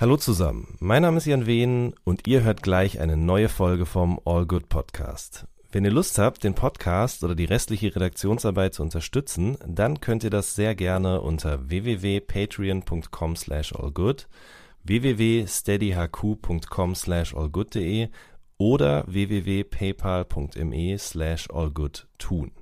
[0.00, 4.18] Hallo zusammen, mein Name ist Jan Wehn und ihr hört gleich eine neue Folge vom
[4.24, 5.46] All Good Podcast.
[5.72, 10.30] Wenn ihr Lust habt, den Podcast oder die restliche Redaktionsarbeit zu unterstützen, dann könnt ihr
[10.30, 14.26] das sehr gerne unter www.patreon.com slash allgood,
[14.84, 18.08] www.steadyhq.com slash allgood.de
[18.56, 22.52] oder www.paypal.me slash allgood tun.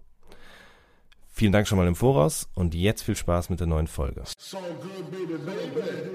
[1.39, 4.25] Vielen Dank schon mal im Voraus und jetzt viel Spaß mit der neuen Folge.
[4.51, 6.09] Good, baby, baby.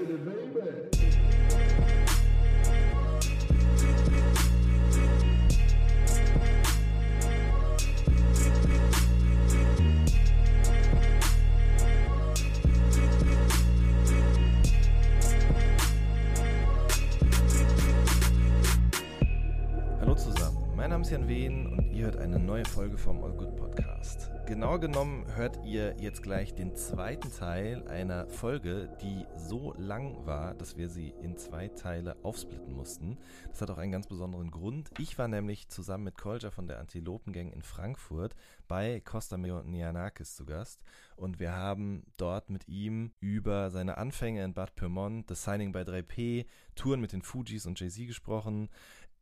[20.94, 24.30] Name ist Jan Wehn und ihr hört eine neue Folge vom All Good Podcast.
[24.46, 30.52] Genauer genommen hört ihr jetzt gleich den zweiten Teil einer Folge, die so lang war,
[30.52, 33.16] dass wir sie in zwei Teile aufsplitten mussten.
[33.48, 34.90] Das hat auch einen ganz besonderen Grund.
[34.98, 38.34] Ich war nämlich zusammen mit Kolja von der Antilopengang in Frankfurt
[38.68, 40.82] bei Costa Nianakis zu Gast
[41.16, 45.82] und wir haben dort mit ihm über seine Anfänge in Bad Pyrmont, das Signing bei
[45.82, 48.68] 3P, Touren mit den Fujis und Jay-Z gesprochen.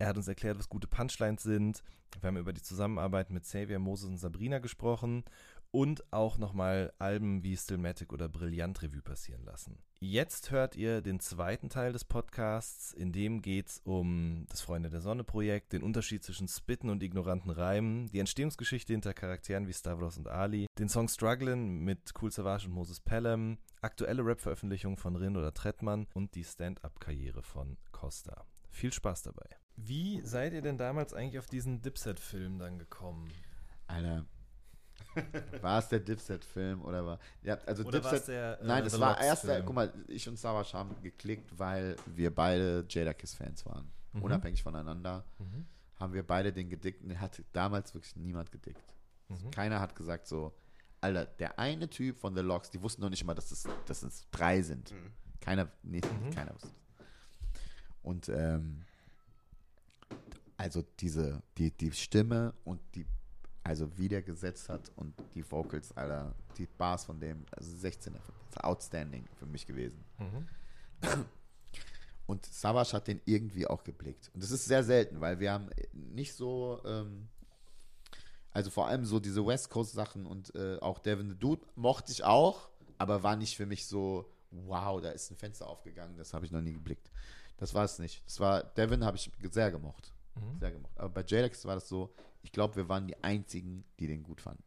[0.03, 1.85] Er hat uns erklärt, was gute Punchlines sind.
[2.21, 5.23] Wir haben über die Zusammenarbeit mit Xavier, Moses und Sabrina gesprochen
[5.71, 9.79] und auch nochmal Alben wie Stillmatic oder Brillant Revue passieren lassen.
[10.01, 14.91] Jetzt hört ihr den zweiten Teil des Podcasts, in dem geht es um das Freunde
[14.91, 19.73] der Sonne Projekt, den Unterschied zwischen Spitten und ignoranten Reimen, die Entstehungsgeschichte hinter Charakteren wie
[19.73, 25.15] Stavros und Ali, den Song Strugglin' mit Cool Savage und Moses Pelham, aktuelle Rap-Veröffentlichungen von
[25.15, 28.45] Rin oder Trettmann und die Stand-Up-Karriere von Costa.
[28.73, 29.47] Viel Spaß dabei.
[29.77, 33.31] Wie seid ihr denn damals eigentlich auf diesen Dipset-Film dann gekommen?
[33.87, 34.27] Alter.
[35.61, 37.19] war es der Dipset-Film oder war.
[37.43, 38.29] Ja, also oder Dipset.
[38.29, 39.63] Der, äh, nein, es war erst der.
[39.63, 43.91] Guck mal, ich und Savas haben geklickt, weil wir beide Jadakiss-Fans waren.
[44.13, 44.23] Mhm.
[44.23, 45.25] Unabhängig voneinander.
[45.39, 45.67] Mhm.
[46.01, 48.95] Haben wir beide den gedickt hat damals wirklich niemand gedickt.
[49.29, 49.51] Mhm.
[49.51, 50.55] Keiner hat gesagt so,
[51.01, 54.03] Alter, der eine Typ von The Locks, die wussten noch nicht mal, dass es, dass
[54.03, 54.93] es drei sind.
[54.93, 55.13] Mhm.
[55.41, 56.31] Keiner, nee, mhm.
[56.31, 56.71] keiner wusste.
[58.03, 58.85] Und ähm,
[60.57, 63.07] also diese, die, die Stimme und die,
[63.65, 68.15] also wie der gesetzt hat und die Vocals, Alter, die Bars von dem, also 16
[68.15, 70.05] er outstanding für mich gewesen.
[70.19, 70.47] Mhm.
[72.27, 74.31] Und Savage hat den irgendwie auch geblickt.
[74.35, 77.29] Und das ist sehr selten, weil wir haben nicht so, ähm,
[78.53, 82.13] also vor allem so diese West Coast Sachen und äh, auch Devin the Dude mochte
[82.13, 82.69] ich auch,
[82.99, 86.53] aber war nicht für mich so, wow, da ist ein Fenster aufgegangen, das habe ich
[86.53, 87.11] noch nie geblickt.
[87.63, 88.27] Das war es nicht.
[88.27, 90.13] Das war, Devin habe ich sehr gemocht.
[90.35, 90.59] Mhm.
[90.59, 90.99] Sehr gemocht.
[90.99, 92.13] Aber bei Jalex war das so,
[92.43, 94.65] ich glaube, wir waren die Einzigen, die den gut fanden.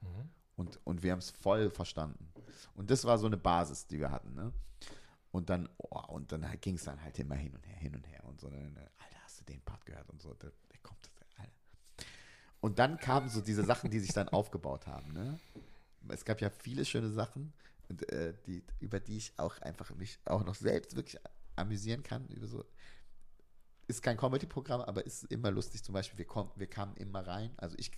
[0.00, 0.30] Mhm.
[0.56, 2.32] Und, und wir haben es voll verstanden.
[2.74, 4.34] Und das war so eine Basis, die wir hatten.
[4.34, 4.50] Ne?
[5.30, 8.08] Und dann, oh, und dann ging es dann halt immer hin und her, hin und
[8.08, 8.48] her und so.
[8.48, 10.32] Dann, Alter, hast du den Part gehört und so.
[10.32, 11.52] Der, der kommt, Alter.
[12.60, 15.12] Und dann kamen so diese Sachen, die sich dann aufgebaut haben.
[15.12, 15.38] Ne?
[16.08, 17.52] Es gab ja viele schöne Sachen,
[17.88, 21.18] und, äh, die, über die ich auch einfach mich auch noch selbst wirklich
[21.58, 22.26] amüsieren kann.
[22.28, 22.64] Über so,
[23.88, 25.82] ist kein Comedy-Programm, aber ist immer lustig.
[25.82, 27.90] Zum Beispiel, wir, kommen, wir kamen immer rein, also ich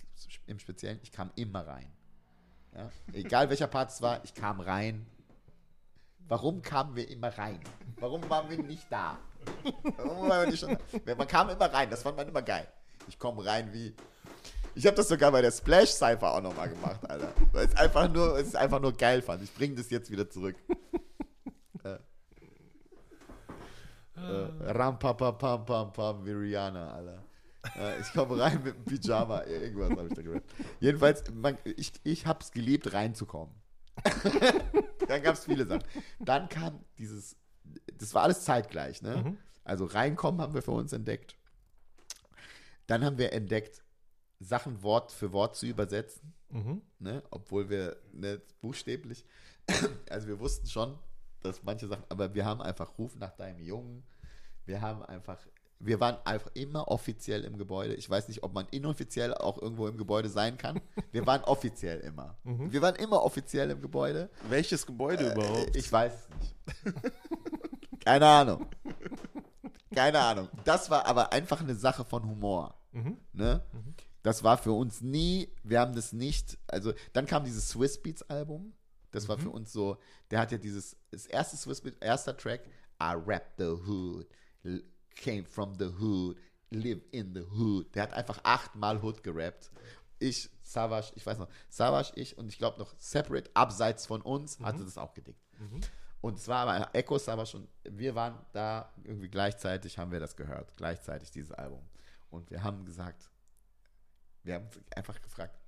[0.47, 1.91] im Speziellen, ich kam immer rein.
[2.73, 2.89] Ja?
[3.13, 5.05] Egal welcher Part es war, ich kam rein.
[6.27, 7.59] Warum kamen wir immer rein?
[7.99, 9.19] Warum waren wir nicht da?
[9.97, 11.15] Warum waren wir nicht schon da?
[11.15, 12.67] Man kam immer rein, das fand man immer geil.
[13.07, 13.93] Ich komme rein wie.
[14.73, 17.33] Ich habe das sogar bei der Splash Cypher auch nochmal gemacht, Alter.
[17.51, 19.43] Weil es einfach nur, es einfach nur geil fand.
[19.43, 20.55] Ich bringe das jetzt wieder zurück.
[24.21, 27.23] Äh, ram, pam, pam, pam, pam, pam, wie Rihanna, Alter.
[27.75, 30.43] Äh, ich komme rein mit einem Pyjama, irgendwas habe ich da gehört.
[30.79, 33.53] Jedenfalls, man, ich, ich habe es geliebt, reinzukommen.
[35.07, 35.83] Dann gab es viele Sachen.
[36.19, 37.35] Dann kam dieses,
[37.97, 39.17] das war alles zeitgleich, ne?
[39.17, 39.37] Mhm.
[39.63, 41.35] Also reinkommen haben wir für uns entdeckt.
[42.87, 43.83] Dann haben wir entdeckt,
[44.39, 46.81] Sachen Wort für Wort zu übersetzen, mhm.
[46.99, 47.23] ne?
[47.29, 49.23] obwohl wir nicht buchstäblich,
[50.09, 50.97] also wir wussten schon,
[51.41, 54.03] dass manche Sachen, aber wir haben einfach Ruf nach deinem Jungen.
[54.65, 55.37] Wir haben einfach,
[55.79, 57.95] wir waren einfach immer offiziell im Gebäude.
[57.95, 60.79] Ich weiß nicht, ob man inoffiziell auch irgendwo im Gebäude sein kann.
[61.11, 62.37] Wir waren offiziell immer.
[62.43, 62.71] Mhm.
[62.71, 64.29] Wir waren immer offiziell im Gebäude.
[64.47, 65.75] Welches Gebäude äh, überhaupt?
[65.75, 66.55] Ich weiß es nicht.
[68.05, 68.67] Keine Ahnung.
[69.93, 70.47] Keine Ahnung.
[70.63, 72.75] Das war aber einfach eine Sache von Humor.
[72.91, 73.17] Mhm.
[73.33, 73.61] Ne?
[73.73, 73.93] Mhm.
[74.23, 78.21] Das war für uns nie, wir haben das nicht, also dann kam dieses Swiss Beats
[78.23, 78.73] Album.
[79.11, 79.27] Das mhm.
[79.29, 79.97] war für uns so,
[80.29, 82.61] der hat ja dieses, das erste Swiss Beat, erster Track,
[83.01, 84.27] I rap the hood,
[85.15, 86.37] came from the hood,
[86.71, 87.93] live in the hood.
[87.95, 89.71] Der hat einfach achtmal Hood gerappt.
[90.19, 94.59] Ich, Savage, ich weiß noch, Savage, ich und ich glaube noch Separate, abseits von uns,
[94.59, 94.65] mhm.
[94.65, 95.41] hatte das auch gedickt.
[95.59, 95.81] Mhm.
[96.21, 100.75] Und zwar aber Echos aber schon, wir waren da irgendwie gleichzeitig, haben wir das gehört,
[100.77, 101.81] gleichzeitig dieses Album.
[102.29, 103.29] Und wir haben gesagt,
[104.43, 105.59] wir haben einfach gefragt,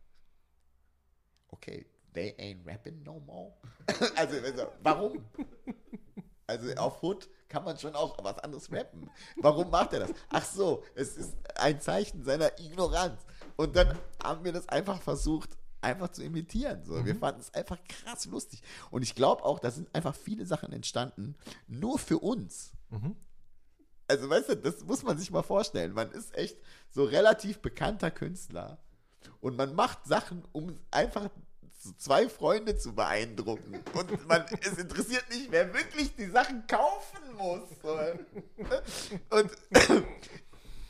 [1.48, 3.54] okay, they ain't rapping no more.
[4.16, 4.36] also,
[4.82, 5.26] warum?
[6.46, 9.12] Also auf Hood kann man schon auch was anderes rappen.
[9.36, 10.14] Warum macht er das?
[10.30, 13.22] Ach so, es ist ein Zeichen seiner Ignoranz.
[13.58, 16.84] Und dann haben wir das einfach versucht, einfach zu imitieren.
[16.84, 16.94] So.
[16.94, 17.06] Mhm.
[17.06, 18.64] Wir fanden es einfach krass lustig.
[18.90, 21.36] Und ich glaube auch, da sind einfach viele Sachen entstanden,
[21.68, 22.72] nur für uns.
[22.90, 23.16] Mhm.
[24.08, 25.94] Also, weißt du, das muss man sich mal vorstellen.
[25.94, 26.58] Man ist echt
[26.90, 28.80] so relativ bekannter Künstler
[29.42, 31.30] und man macht Sachen, um einfach
[31.98, 33.80] zwei Freunde zu beeindrucken.
[33.94, 37.70] Und man, es interessiert nicht, wer wirklich die Sachen kaufen muss.
[39.30, 39.52] Und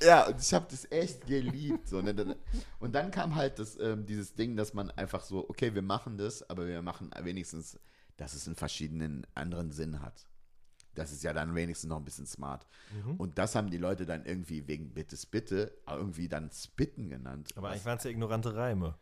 [0.01, 1.88] ja, und ich habe das echt geliebt.
[1.88, 2.38] So, ne?
[2.80, 6.18] Und dann kam halt das, ähm, dieses Ding, dass man einfach so, okay, wir machen
[6.18, 7.80] das, aber wir machen wenigstens,
[8.18, 10.28] dass es einen verschiedenen anderen Sinn hat.
[10.95, 12.68] Das ist ja dann wenigstens noch ein bisschen smart.
[12.92, 13.16] Mhm.
[13.16, 17.50] Und das haben die Leute dann irgendwie wegen Bittes Bitte irgendwie dann Spitten genannt.
[17.56, 18.95] Aber eigentlich waren es ja ignorante Reime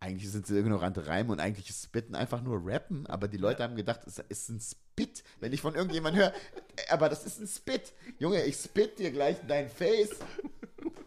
[0.00, 3.62] eigentlich sind sie ignorante Reime und eigentlich ist Spitten einfach nur Rappen, aber die Leute
[3.62, 5.24] haben gedacht, es ist ein Spit.
[5.40, 6.32] Wenn ich von irgendjemandem höre,
[6.90, 7.92] aber das ist ein Spit.
[8.18, 10.16] Junge, ich spit dir gleich in dein Face,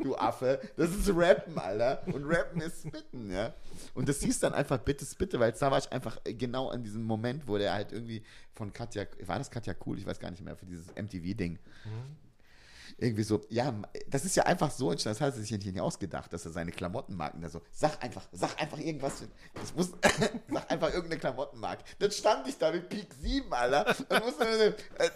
[0.02, 0.60] du Affe.
[0.76, 2.02] Das ist Rappen, Alter.
[2.08, 3.54] Und Rappen ist Spitten, ja.
[3.94, 7.58] Und das hieß dann einfach Bitte, Bitte, weil Savage einfach genau an diesem Moment, wo
[7.58, 10.00] der halt irgendwie von Katja, war das Katja Cool?
[10.00, 11.60] Ich weiß gar nicht mehr, für dieses MTV-Ding.
[11.86, 12.29] Mhm
[12.98, 13.74] irgendwie so, ja,
[14.08, 16.72] das ist ja einfach so entstanden, das hat er sich nicht ausgedacht, dass er seine
[16.72, 19.92] Klamottenmarken da so, sag einfach, sag einfach irgendwas, das muss,
[20.50, 21.84] sag einfach irgendeine Klamottenmarke.
[22.00, 25.10] Dann stand ich da mit Peak 7, Alter, und musste, äh,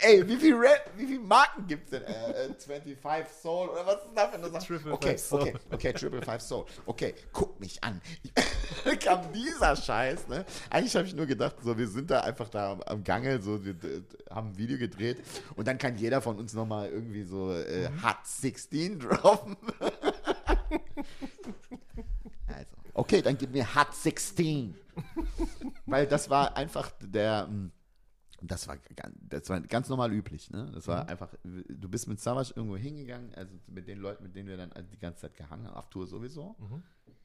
[0.00, 2.02] ey, wie viel, Red, wie viel Marken gibt's denn?
[2.02, 4.66] Äh, 25 äh, Soul, oder was ist das für eine Sache?
[4.66, 5.40] Triple okay, Soul.
[5.40, 6.66] okay, okay, Triple Five Soul.
[6.86, 8.00] Okay, guck mich an.
[9.04, 10.44] kam dieser Scheiß, ne?
[10.70, 13.64] Eigentlich habe ich nur gedacht, so, wir sind da einfach da am, am Gange, so,
[13.64, 13.74] wir
[14.30, 15.18] haben ein Video gedreht
[15.56, 18.02] und dann kann jeder von uns nochmal irgendwie so äh, mhm.
[18.02, 19.56] Hot 16 droppen.
[22.48, 24.74] also, okay, dann gib mir Hot 16.
[25.86, 27.46] Weil das war einfach der.
[27.46, 27.72] Hm,
[28.42, 28.76] das war,
[29.22, 30.70] das war ganz normal üblich, ne?
[30.74, 31.10] Das war mhm.
[31.10, 34.70] einfach, du bist mit Savage irgendwo hingegangen, also mit den Leuten, mit denen wir dann
[34.92, 36.54] die ganze Zeit gehangen haben, auf Tour sowieso.
[36.58, 36.82] Mhm.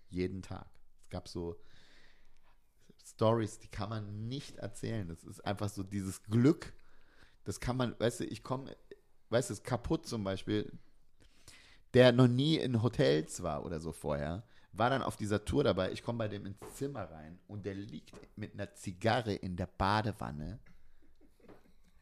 [0.10, 0.70] Jeden Tag.
[1.04, 1.60] Es gab so
[3.06, 5.08] Stories, die kann man nicht erzählen.
[5.08, 6.74] Das ist einfach so dieses Glück.
[7.44, 8.76] Das kann man, weißt du, ich komme
[9.30, 10.72] weißt du, kaputt zum Beispiel,
[11.94, 15.92] der noch nie in Hotels war oder so vorher, war dann auf dieser Tour dabei.
[15.92, 19.68] Ich komme bei dem ins Zimmer rein und der liegt mit einer Zigarre in der
[19.68, 20.60] Badewanne.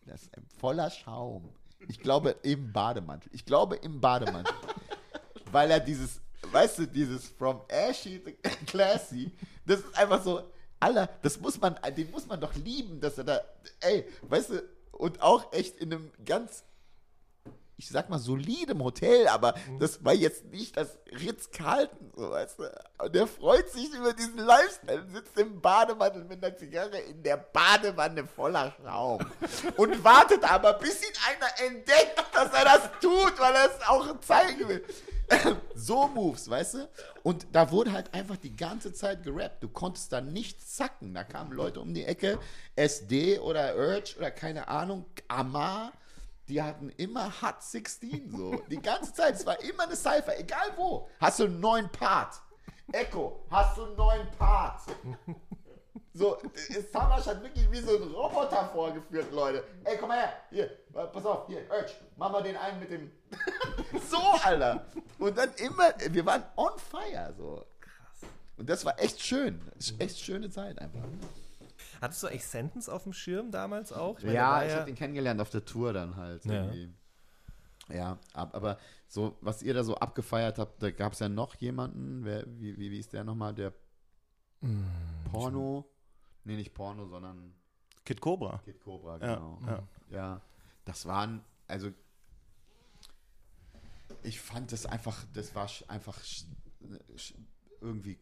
[0.05, 1.49] Das ist voller Schaum.
[1.87, 3.31] Ich glaube im Bademantel.
[3.33, 4.53] Ich glaube im Bademantel.
[5.51, 6.21] Weil er dieses,
[6.51, 8.31] weißt du, dieses From Ashy to
[8.65, 9.31] Classy,
[9.65, 10.43] das ist einfach so,
[10.79, 13.41] Alter, das muss man, den muss man doch lieben, dass er da,
[13.81, 16.63] ey, weißt du, und auch echt in einem ganz
[17.79, 19.79] ich sag mal, solidem Hotel, aber mhm.
[19.79, 22.63] das war jetzt nicht das Ritz-Carlton, so weißt du.
[23.03, 27.37] Und der freut sich über diesen Lifestyle, sitzt im Bademantel mit einer Zigarre in der
[27.37, 29.23] Badewanne voller Raum
[29.77, 34.19] und wartet aber, bis ihn einer entdeckt, dass er das tut, weil er es auch
[34.21, 34.83] zeigen will.
[35.75, 36.89] so Moves, weißt du?
[37.21, 39.61] Und da wurde halt einfach die ganze Zeit gerappt.
[39.61, 41.13] Du konntest da nichts zacken.
[41.13, 42.39] Da kamen Leute um die Ecke,
[42.75, 45.91] SD oder Urge oder keine Ahnung, Amar
[46.47, 48.55] die hatten immer Hot 16 so.
[48.69, 49.35] Die ganze Zeit.
[49.35, 51.09] Es war immer eine Cypher, egal wo.
[51.19, 52.41] Hast du einen neuen Part?
[52.91, 54.81] Echo, hast du einen neuen Part?
[56.13, 56.37] So,
[56.91, 59.63] Samash hat wirklich wie so ein Roboter vorgeführt, Leute.
[59.83, 60.33] Ey, komm mal her.
[60.49, 63.11] Hier, pass auf, hier, Urge, mach mal den einen mit dem.
[64.09, 64.85] so, Alter.
[65.19, 67.65] Und dann immer, wir waren on fire, so.
[67.79, 68.29] Krass.
[68.57, 69.61] Und das war echt schön.
[69.99, 71.03] Echt schöne Zeit einfach.
[72.01, 74.19] Hattest du eigentlich Sentence auf dem Schirm damals auch?
[74.19, 76.45] Ich meine, ja, ich ja habe ihn kennengelernt auf der Tour dann halt.
[76.45, 76.93] Ja, irgendwie.
[77.89, 78.77] ja aber
[79.07, 82.77] so, was ihr da so abgefeiert habt, da gab es ja noch jemanden, wer, wie,
[82.77, 83.73] wie, wie ist der nochmal, der
[84.61, 84.83] mm,
[85.31, 85.89] Porno,
[86.43, 87.53] nee, nicht Porno, sondern
[88.03, 88.61] Kid Cobra.
[88.63, 89.59] Kid Cobra, genau.
[89.65, 89.83] Ja, ja.
[90.09, 90.41] ja
[90.85, 91.91] das waren, also
[94.23, 96.17] ich fand das einfach, das war einfach
[97.81, 98.17] irgendwie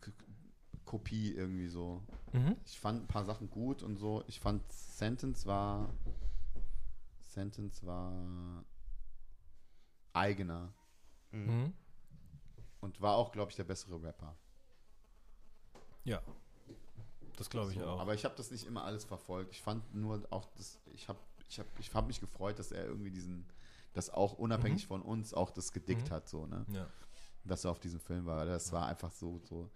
[0.95, 2.01] Kopie irgendwie so.
[2.31, 2.55] Mhm.
[2.65, 4.23] Ich fand ein paar Sachen gut und so.
[4.27, 5.89] Ich fand Sentence war
[7.19, 8.63] Sentence war
[10.13, 10.73] eigener.
[11.31, 11.73] Mhm.
[12.79, 14.37] Und war auch, glaube ich, der bessere Rapper.
[16.05, 16.21] Ja.
[17.35, 17.99] Das glaube ich so, auch.
[17.99, 19.51] Aber ich habe das nicht immer alles verfolgt.
[19.51, 22.85] Ich fand nur auch das, ich habe ich hab, ich hab mich gefreut, dass er
[22.85, 23.45] irgendwie diesen,
[23.91, 24.87] das auch unabhängig mhm.
[24.87, 26.13] von uns auch das gedickt mhm.
[26.13, 26.65] hat, so, ne?
[26.69, 26.87] Ja.
[27.43, 28.45] Dass er auf diesem Film war.
[28.45, 29.69] Das war einfach so, so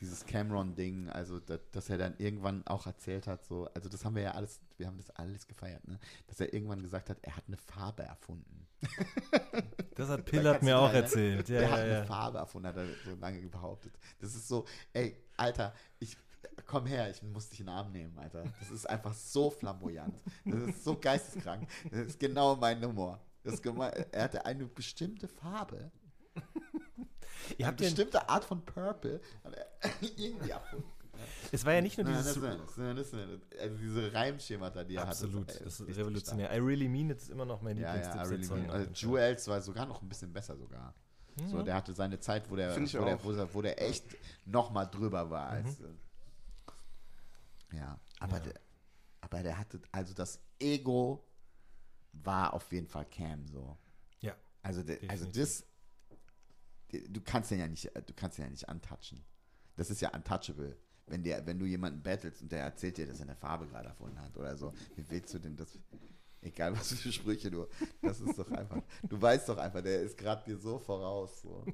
[0.00, 4.14] dieses Cameron-Ding, also dass, dass er dann irgendwann auch erzählt hat, so, also das haben
[4.14, 5.98] wir ja alles, wir haben das alles gefeiert, ne?
[6.26, 8.66] Dass er irgendwann gesagt hat, er hat eine Farbe erfunden.
[9.96, 11.02] Das hat Pillard mir auch ne?
[11.02, 11.46] erzählt.
[11.50, 12.04] Ja, er ja, hat eine ja.
[12.04, 13.92] Farbe erfunden, hat er so lange behauptet.
[14.18, 14.64] Das ist so,
[14.94, 16.16] ey, Alter, ich
[16.64, 18.44] komm her, ich muss dich in den Arm nehmen, Alter.
[18.60, 20.14] Das ist einfach so flamboyant.
[20.46, 21.68] Das ist so geisteskrank.
[21.90, 23.20] Das ist genau mein Humor.
[23.42, 25.90] Das gemein, er hatte eine bestimmte Farbe.
[27.58, 29.66] Ihr Eine habt ja, bestimmte Art von Purple hat er
[30.16, 30.84] irgendwie erfunden.
[31.52, 32.34] es war ja nicht nur Nein, dieses.
[32.40, 35.66] das, ist- das, ist- das, ist- also diese Reimschemata, die er Absolut, hat.
[35.66, 36.50] das ist revolutionär.
[36.54, 37.96] I really mean it ist immer noch mein stark.
[38.04, 38.90] Ja, ja, I Lieblingstipp really Also.
[38.94, 40.94] Jewels war sogar noch ein bisschen besser sogar.
[41.46, 44.04] So, der hatte seine Zeit, wo der, wo der, wo der, wo der echt
[44.44, 45.48] noch mal drüber war.
[45.48, 45.84] Als, äh,
[47.76, 48.42] ja, aber, Ja.
[48.42, 48.54] Der,
[49.20, 51.24] aber der hatte, also das Ego
[52.12, 53.76] war auf jeden Fall Cam so.
[54.20, 54.34] Ja.
[54.62, 55.64] Also, der, also das,
[56.92, 59.24] du kannst den ja nicht, du kannst den ja nicht untouchen.
[59.76, 60.76] Das ist ja untouchable.
[61.06, 63.88] Wenn, der, wenn du jemanden battlest und der erzählt dir, dass er eine Farbe gerade
[63.88, 65.78] erfunden hat oder so, wie willst du denn das?
[66.42, 67.66] Egal was für Sprüche du,
[68.00, 71.42] das ist doch einfach, du weißt doch einfach, der ist gerade dir so voraus.
[71.42, 71.66] So.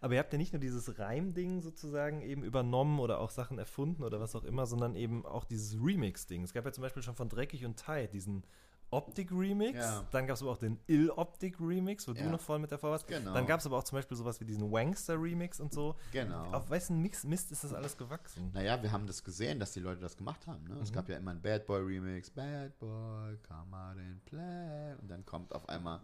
[0.00, 4.04] Aber ihr habt ja nicht nur dieses Reimding sozusagen eben übernommen oder auch Sachen erfunden
[4.04, 6.44] oder was auch immer, sondern eben auch dieses Remix-Ding.
[6.44, 8.44] Es gab ja zum Beispiel schon von Dreckig und Tight diesen
[8.90, 9.76] Optik-Remix.
[9.78, 10.04] Ja.
[10.10, 12.30] Dann gab es aber auch den Ill-Optik-Remix, wo du Ja.
[12.30, 13.06] noch voll mit davor warst.
[13.06, 13.34] Genau.
[13.34, 15.96] Dann gab es aber auch zum Beispiel sowas wie diesen Wankster-Remix und so.
[16.12, 16.44] Genau.
[16.52, 18.50] Auf wessen Mix Mist ist das alles gewachsen?
[18.54, 20.64] Naja, wir haben das gesehen, dass die Leute das gemacht haben.
[20.64, 20.74] Ne?
[20.76, 20.82] Mhm.
[20.82, 24.94] Es gab ja immer einen Bad Boy Remix, Bad Boy, come out and play.
[25.00, 26.00] Und dann kommt auf einmal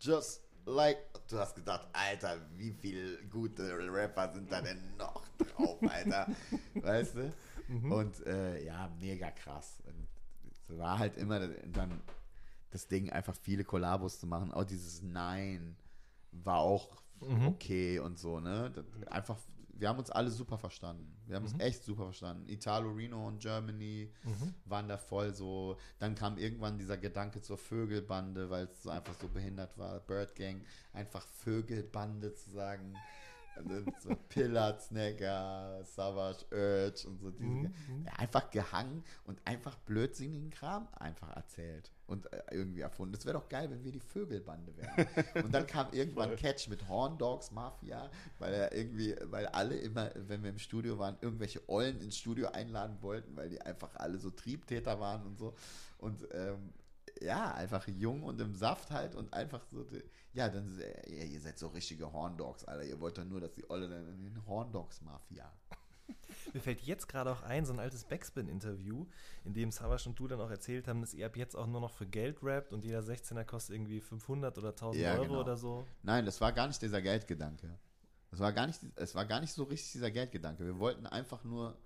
[0.00, 0.98] Just Like.
[1.28, 6.26] Du hast gedacht, Alter, wie viele gute Rapper sind da denn noch drauf, Alter?
[6.74, 7.32] weißt du?
[7.68, 7.92] Mhm.
[7.92, 9.78] Und äh, ja, mega krass.
[9.86, 10.06] Und
[10.50, 12.00] es war halt immer dann
[12.76, 14.52] das Ding, einfach viele Kollabos zu machen.
[14.52, 15.76] Auch dieses Nein
[16.32, 17.46] war auch Mhm.
[17.48, 18.70] okay und so, ne?
[19.10, 19.38] Einfach,
[19.72, 21.16] wir haben uns alle super verstanden.
[21.26, 21.52] Wir haben Mhm.
[21.52, 22.46] uns echt super verstanden.
[22.48, 24.12] Italo, Reno und Germany
[24.66, 25.78] waren da voll so.
[25.98, 29.98] Dann kam irgendwann dieser Gedanke zur Vögelbande, weil es so einfach so behindert war.
[30.00, 30.60] Bird Gang,
[30.92, 32.94] einfach Vögelbande zu sagen.
[33.56, 37.30] Also so Pillard, Snagger, Savage, Urge und so.
[37.30, 43.12] Diese, Mhm, Ja, einfach gehangen und einfach blödsinnigen Kram einfach erzählt und äh, irgendwie erfunden.
[43.14, 45.06] Das wäre doch geil, wenn wir die Vögelbande wären.
[45.44, 50.10] und dann kam irgendwann Catch mit Horn Dogs Mafia, weil er irgendwie, weil alle immer,
[50.14, 54.18] wenn wir im Studio waren, irgendwelche Ollen ins Studio einladen wollten, weil die einfach alle
[54.18, 55.54] so Triebtäter waren und so.
[55.98, 56.72] Und ähm,
[57.22, 60.02] ja, einfach jung und im Saft halt und einfach so, die-
[60.36, 62.84] ja, dann, äh, ja, ihr seid so richtige Horndogs, Alter.
[62.84, 65.50] Ihr wollt doch nur, dass die Olle dann in den Horndogs Mafia.
[66.52, 69.06] Mir fällt jetzt gerade auch ein, so ein altes Backspin-Interview,
[69.44, 71.80] in dem Savasch und du dann auch erzählt haben, dass ihr ab jetzt auch nur
[71.80, 75.40] noch für Geld rappt und jeder 16er kostet irgendwie 500 oder 1000 Ja, Euro genau.
[75.40, 75.86] oder so.
[76.02, 77.78] Nein, das war gar nicht dieser Geldgedanke.
[78.30, 80.64] Das war gar nicht, es war gar nicht so richtig dieser Geldgedanke.
[80.64, 81.76] Wir wollten einfach nur,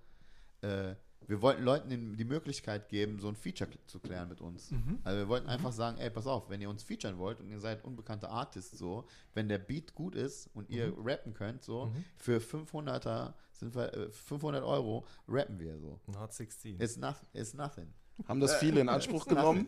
[0.61, 0.95] äh,
[1.27, 4.71] wir wollten Leuten die Möglichkeit geben, so ein Feature zu klären mit uns.
[5.03, 7.59] Also wir wollten einfach sagen, ey, pass auf, wenn ihr uns featuren wollt und ihr
[7.59, 12.39] seid unbekannte Artists so, wenn der Beat gut ist und ihr rappen könnt so, für
[12.39, 15.99] 500er sind wir, äh, 500 Euro rappen wir so.
[16.07, 16.81] Ein Hot 16.
[16.81, 17.27] It's, nothing.
[17.33, 17.93] it's nothing.
[18.27, 19.67] Haben das viele in Anspruch genommen?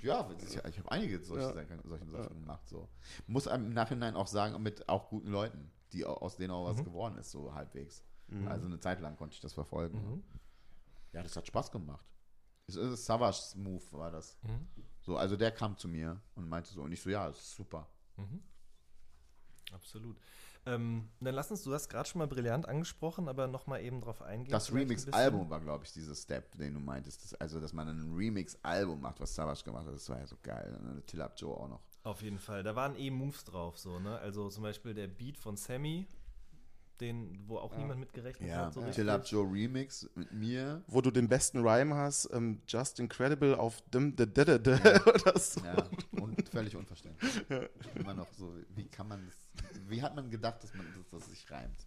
[0.00, 1.52] Ja, ich, habe einige solche, Ja.
[1.54, 2.68] Sachen, solche Sachen gemacht.
[2.68, 2.88] So.
[3.26, 6.82] Muss im Nachhinein auch sagen, mit auch guten Leuten, die au- aus denen auch was
[6.84, 8.04] geworden ist, so halbwegs.
[8.48, 10.22] Also eine Zeit lang konnte ich das verfolgen.
[11.14, 12.04] Ja, das hat Spaß gemacht.
[12.66, 14.38] Es ist Savage Move war das.
[15.00, 17.54] So, also der kam zu mir und meinte so, und ich so, ja, das ist
[17.54, 17.88] super.
[19.72, 20.18] Absolut.
[20.66, 24.22] Ähm, dann lass uns, du hast gerade schon mal brillant angesprochen, aber nochmal eben drauf
[24.22, 24.50] eingehen.
[24.50, 27.22] Das Remix-Album war, glaube ich, dieses Step, den du meintest.
[27.22, 30.36] Das, also, dass man ein Remix-Album macht, was Savage gemacht hat, das war ja so
[30.42, 30.74] geil.
[30.80, 31.82] Und Till Up Joe auch noch.
[32.02, 32.62] Auf jeden Fall.
[32.62, 34.18] Da waren eh Moves drauf, so, ne?
[34.18, 36.06] Also zum Beispiel der Beat von Sammy,
[37.00, 39.24] den, wo auch niemand mitgerechnet Ja, hat, so Till Up.
[39.26, 40.82] Joe Remix mit mir.
[40.86, 44.72] Wo du den besten Rhyme hast, ähm, Just Incredible auf dim, d, d, d, d,
[45.06, 45.60] oder so.
[45.60, 45.76] Ja,
[46.20, 47.44] und völlig unverständlich.
[47.94, 51.30] Immer noch so, wie kann man das, wie hat man gedacht, dass man dass das
[51.30, 51.86] sich reimt?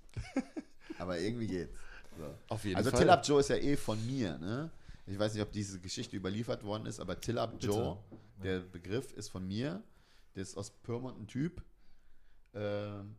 [0.97, 1.73] Aber irgendwie geht's.
[2.17, 2.33] So.
[2.49, 2.99] Auf jeden also Fall.
[2.99, 4.71] Till Up Joe ist ja eh von mir, ne?
[5.05, 7.97] Ich weiß nicht, ob diese Geschichte überliefert worden ist, aber Till Up Joe,
[8.43, 9.81] der Begriff ist von mir.
[10.35, 11.63] Der ist aus Pyrmont ein Typ.
[12.53, 13.15] Ähm,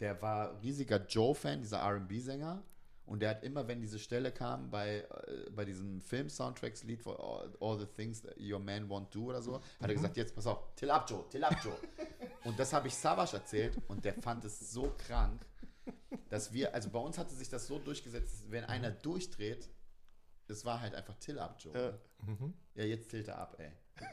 [0.00, 2.62] der war riesiger Joe-Fan, dieser RB-Sänger.
[3.06, 7.52] Und der hat immer, wenn diese Stelle kam, bei, äh, bei diesem Film-Soundtracks-Lied for all,
[7.60, 10.46] all the Things that Your Man Won't Do oder so, hat er gesagt, jetzt pass
[10.46, 11.76] auf, Till Up Joe, Till Up Joe.
[12.44, 15.44] und das habe ich Savage erzählt und der fand es so krank,
[16.28, 19.68] dass wir, also bei uns hatte sich das so durchgesetzt, wenn einer durchdreht,
[20.46, 21.74] es war halt einfach Till Up Joe.
[21.74, 21.98] Ja.
[22.26, 22.54] ne?
[22.74, 23.72] Ja, jetzt tilt er ab, ey.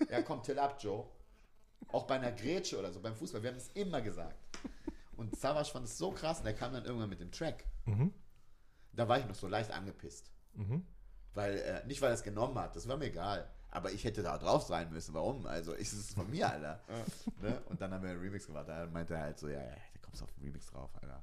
[0.09, 1.05] Ja, komm, Till Up Joe.
[1.89, 4.46] Auch bei einer Grätsche oder so, beim Fußball, wir haben es immer gesagt.
[5.17, 7.65] Und Savage fand es so krass und der kam dann irgendwann mit dem Track.
[8.93, 10.31] Da war ich noch so leicht angepisst.
[11.33, 13.47] Weil, äh, nicht weil er es genommen hat, das war mir egal.
[13.69, 15.13] Aber ich hätte da drauf sein müssen.
[15.13, 15.45] Warum?
[15.45, 16.81] Also, ist es von mir, Alter.
[17.41, 17.61] ne?
[17.69, 18.67] Und dann haben wir einen Remix gemacht.
[18.67, 21.21] Da meinte er halt so, ja, ja, da kommst du auf den Remix drauf, Alter.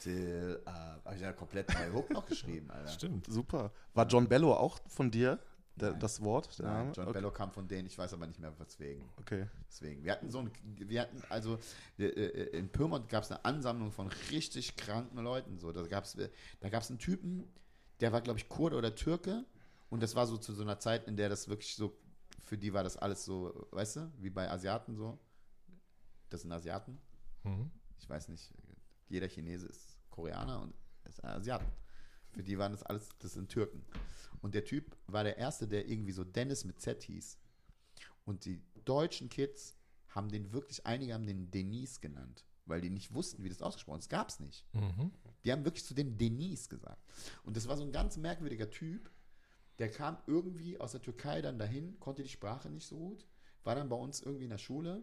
[0.00, 2.88] Till, äh, habe ich ja komplett neue Hook noch geschrieben, Alter.
[2.88, 3.26] Stimmt.
[3.26, 3.70] Super.
[3.92, 5.38] War John Bello auch von dir,
[5.76, 6.00] der, Nein.
[6.00, 6.58] das Wort?
[6.58, 6.92] Der Nein, Name?
[6.94, 7.14] John okay.
[7.14, 9.04] Bello kam von denen, ich weiß aber nicht mehr weswegen.
[9.16, 9.48] Okay.
[9.68, 10.04] Deswegen.
[10.04, 11.58] Wir hatten so ein, wir hatten also
[11.98, 15.58] äh, äh, in Pyrmont gab es eine Ansammlung von richtig kranken Leuten.
[15.58, 16.16] So, da gab es
[16.60, 17.44] da gab's einen Typen,
[18.00, 19.44] der war glaube ich Kurde oder Türke
[19.90, 21.96] und das war so zu so einer Zeit, in der das wirklich so
[22.44, 25.18] für die war das alles so, weißt du, wie bei Asiaten so.
[26.28, 27.00] Das sind Asiaten.
[27.42, 27.70] Mhm.
[27.98, 28.52] Ich weiß nicht,
[29.08, 31.66] jeder Chinese ist Koreaner und ist Asiaten.
[32.34, 33.84] Für die waren das alles, das sind Türken.
[34.42, 37.38] Und der Typ war der Erste, der irgendwie so Dennis mit Z hieß.
[38.24, 39.76] Und die deutschen Kids
[40.08, 44.00] haben den wirklich, einige haben den Denise genannt, weil die nicht wussten, wie das ausgesprochen
[44.00, 44.10] ist.
[44.10, 44.66] Das gab es nicht.
[44.72, 45.12] Mhm.
[45.44, 47.02] Die haben wirklich zu dem Denise gesagt.
[47.44, 49.10] Und das war so ein ganz merkwürdiger Typ,
[49.78, 53.26] der kam irgendwie aus der Türkei dann dahin, konnte die Sprache nicht so gut,
[53.64, 55.02] war dann bei uns irgendwie in der Schule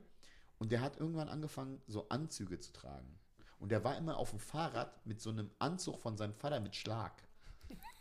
[0.59, 3.19] und der hat irgendwann angefangen, so Anzüge zu tragen.
[3.61, 6.75] Und der war immer auf dem Fahrrad mit so einem Anzug von seinem Vater mit
[6.75, 7.13] Schlag.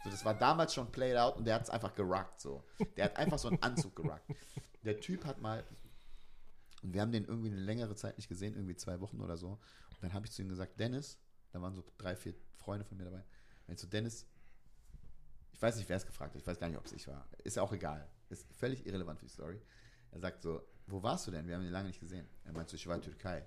[0.02, 2.64] So, das war damals schon played out und der hat es einfach gerockt so.
[2.96, 4.24] Der hat einfach so einen Anzug gerockt.
[4.84, 5.62] Der Typ hat mal,
[6.82, 9.50] und wir haben den irgendwie eine längere Zeit nicht gesehen, irgendwie zwei Wochen oder so.
[9.50, 11.18] Und dann habe ich zu ihm gesagt, Dennis,
[11.52, 13.22] da waren so drei, vier Freunde von mir dabei.
[13.66, 14.26] Wenn ich so, Dennis,
[15.52, 17.28] ich weiß nicht, wer es gefragt hat, ich weiß gar nicht, ob es ich war.
[17.44, 18.08] Ist ja auch egal.
[18.30, 19.60] Ist völlig irrelevant für die Story.
[20.10, 21.46] Er sagt so, wo warst du denn?
[21.46, 22.26] Wir haben ihn lange nicht gesehen.
[22.44, 23.44] Er meint so, ich war in Türkei.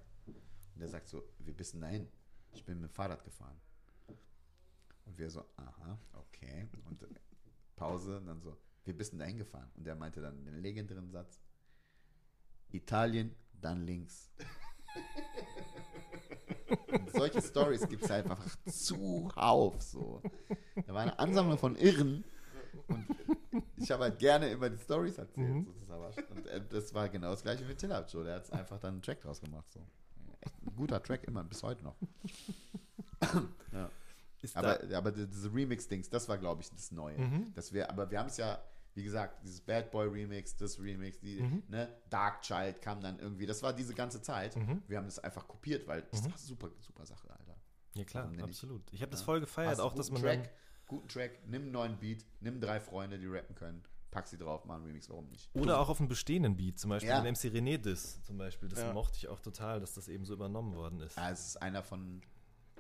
[0.76, 2.08] Und er sagt so, wie bist denn dahin?
[2.52, 3.60] Ich bin mit dem Fahrrad gefahren.
[5.06, 6.68] Und wir so, aha, okay.
[6.86, 7.06] Und
[7.76, 9.70] Pause, und dann so, wie bist denn dahin gefahren?
[9.76, 11.40] Und er meinte dann den legendären Satz,
[12.72, 14.32] Italien, dann links.
[16.92, 19.82] Und solche Stories gibt es halt einfach zuhauf.
[19.82, 20.22] So.
[20.86, 22.24] Da war eine Ansammlung von Irren.
[22.88, 23.08] Und
[23.78, 25.66] ich habe halt gerne immer die Stories erzählt.
[25.66, 26.24] sozusagen.
[26.30, 28.24] Und äh, das war genau das gleiche wie Tillab Joe.
[28.24, 29.72] Der hat einfach dann einen Track draus gemacht.
[29.72, 29.86] So.
[30.46, 31.96] Echt ein guter Track, immer, bis heute noch.
[33.72, 33.90] ja.
[34.42, 37.18] Ist Aber, da, aber diese Remix-Dings, das war, glaube ich, das Neue.
[37.18, 37.54] Mhm.
[37.54, 38.62] Dass wir, aber wir haben es ja,
[38.94, 41.64] wie gesagt, dieses Bad Boy Remix, das Remix, die, Mhm.
[41.70, 43.46] ne, Dark Child kam dann irgendwie.
[43.46, 44.58] Das war diese ganze Zeit.
[44.58, 44.84] Mhm.
[44.88, 47.56] Wir haben das einfach kopiert, weil das ist eine super, super Sache, Alter.
[47.96, 48.82] ja klar, absolut.
[48.92, 50.52] Ich habe das voll gefeiert, Hast auch dass man Track,
[50.88, 53.82] guten Track, nimm einen neuen Beat, nimm drei Freunde, die rappen können,
[54.14, 55.50] pack sie drauf, mach einen Remix, warum nicht?
[55.56, 57.22] Oder auch auf einem bestehenden Beat, zum Beispiel Ja.
[57.22, 58.70] den MC René Diss zum Beispiel.
[58.70, 58.94] Das Ja.
[58.94, 61.18] mochte ich auch total, dass das eben so übernommen worden ist.
[61.18, 62.22] Ja, es ist einer von,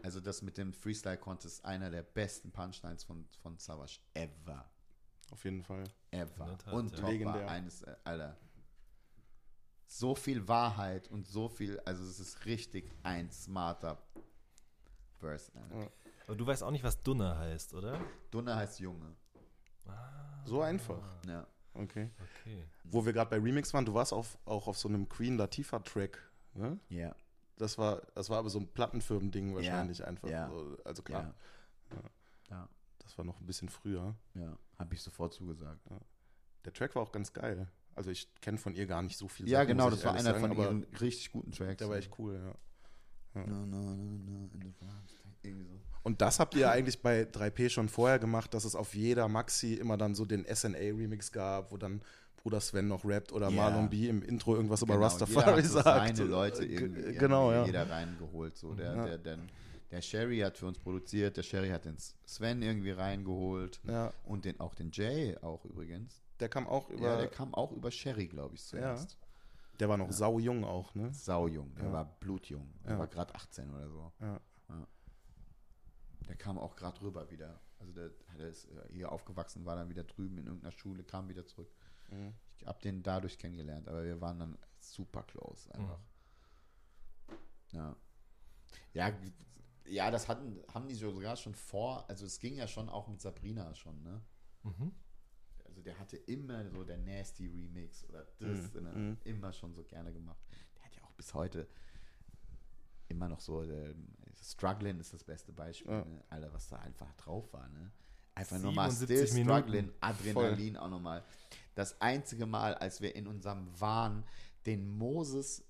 [0.04, 4.69] also das mit dem Freestyle Contest, einer der besten Punchlines von, von Savage ever.
[5.32, 5.84] Auf jeden Fall.
[6.12, 6.58] Ever.
[6.60, 6.98] Tat, und ja.
[7.00, 7.46] top Legendär.
[7.46, 8.38] war eines, äh, Alter.
[9.88, 14.02] So viel Wahrheit und so viel, also es ist richtig ein smarter
[15.19, 15.52] Verse.
[15.56, 15.80] Alter.
[15.82, 15.91] Ja.
[16.28, 18.00] Aber du weißt auch nicht, was Dunner heißt, oder?
[18.32, 19.15] Dunne heißt Junge.
[20.46, 21.02] So einfach.
[21.28, 21.46] Ja.
[21.74, 22.10] Okay.
[22.41, 22.63] Okay.
[22.84, 26.19] Wo wir gerade bei Remix waren, du warst auf, auch auf so einem Queen Latifah-Track.
[26.54, 26.80] Ne?
[26.89, 27.15] Ja.
[27.58, 30.30] Das war, das war aber so ein Plattenfirmen-Ding wahrscheinlich einfach.
[30.30, 30.50] ja.
[30.50, 31.34] So, also klar,
[31.91, 32.02] Ja.
[32.50, 32.69] Ja.
[33.00, 34.15] das war noch ein bisschen früher.
[34.36, 34.58] Ja.
[34.78, 35.80] Habe ich sofort zugesagt.
[36.65, 37.67] Der Track war auch ganz geil.
[37.96, 39.48] Also ich kenne von ihr gar nicht so viel.
[39.48, 41.78] Ja, Sachen, genau, das war einer sagen, von ihren richtig guten Tracks.
[41.78, 42.56] Der war echt cool, ja.
[43.34, 45.50] No, no, no, no, so.
[46.04, 49.76] Und das habt ihr eigentlich bei 3P schon vorher gemacht, dass es auf jeder Maxi
[49.76, 52.02] immer dann so den SNA-Remix gab, wo dann
[52.38, 53.56] Bruder Sven noch rappt oder Ja.
[53.56, 56.17] Marlon B im Intro irgendwas über Genau, Rastafari jeder hat so sagt.
[56.17, 57.82] Seine Leute irgendwie, genau, irgendwie ja.
[57.84, 58.58] jeder reingeholt.
[58.58, 58.74] So.
[58.74, 59.06] Der, Ja.
[59.06, 59.38] der, der,
[59.91, 63.80] der Sherry hat für uns produziert, der Sherry hat den Sven irgendwie reingeholt.
[63.88, 66.22] Ja, Und den, auch den Jay auch übrigens.
[66.41, 69.17] der kam auch über, ja, der, kam auch über Sherry, glaube ich, zuerst.
[69.89, 71.13] War noch saujung auch, ne?
[71.13, 71.91] Saujung, der Ja.
[71.93, 72.74] war blutjung.
[72.84, 73.00] Der Ja.
[73.00, 74.12] war gerade 18 oder so.
[74.19, 74.39] Ja.
[76.28, 77.60] Der kam auch gerade rüber wieder.
[77.80, 81.28] Also der, der ist äh, hier aufgewachsen, war dann wieder drüben in irgendeiner Schule, kam
[81.28, 81.69] wieder zurück.
[82.10, 82.34] Mhm.
[82.58, 86.00] Ich habe den dadurch kennengelernt, aber wir waren dann super close einfach.
[87.74, 87.96] Ja.
[88.93, 89.34] Ja, g-
[89.86, 93.19] ja, das hatten, haben die sogar schon vor, also es ging ja schon auch mit
[93.22, 94.22] Sabrina schon, ne?
[94.63, 94.93] Mhm.
[95.74, 99.18] Also der hatte immer so der Nasty Remix oder das Mhm, ne?
[99.24, 100.38] immer schon so gerne gemacht.
[100.76, 101.68] Der hat ja auch bis heute
[103.08, 103.96] immer noch so, der,
[104.40, 106.06] Struggling ist das beste Beispiel, Ja.
[106.06, 106.24] ne?
[106.30, 107.92] Alter, was da einfach drauf war, ne?
[108.36, 109.44] Einfach nochmal 77 Still.
[109.46, 111.24] Struggling, Adrenalin auch nochmal.
[111.74, 114.24] Das einzige Mal, als wir in unserem Wahn
[114.68, 115.64] den Moses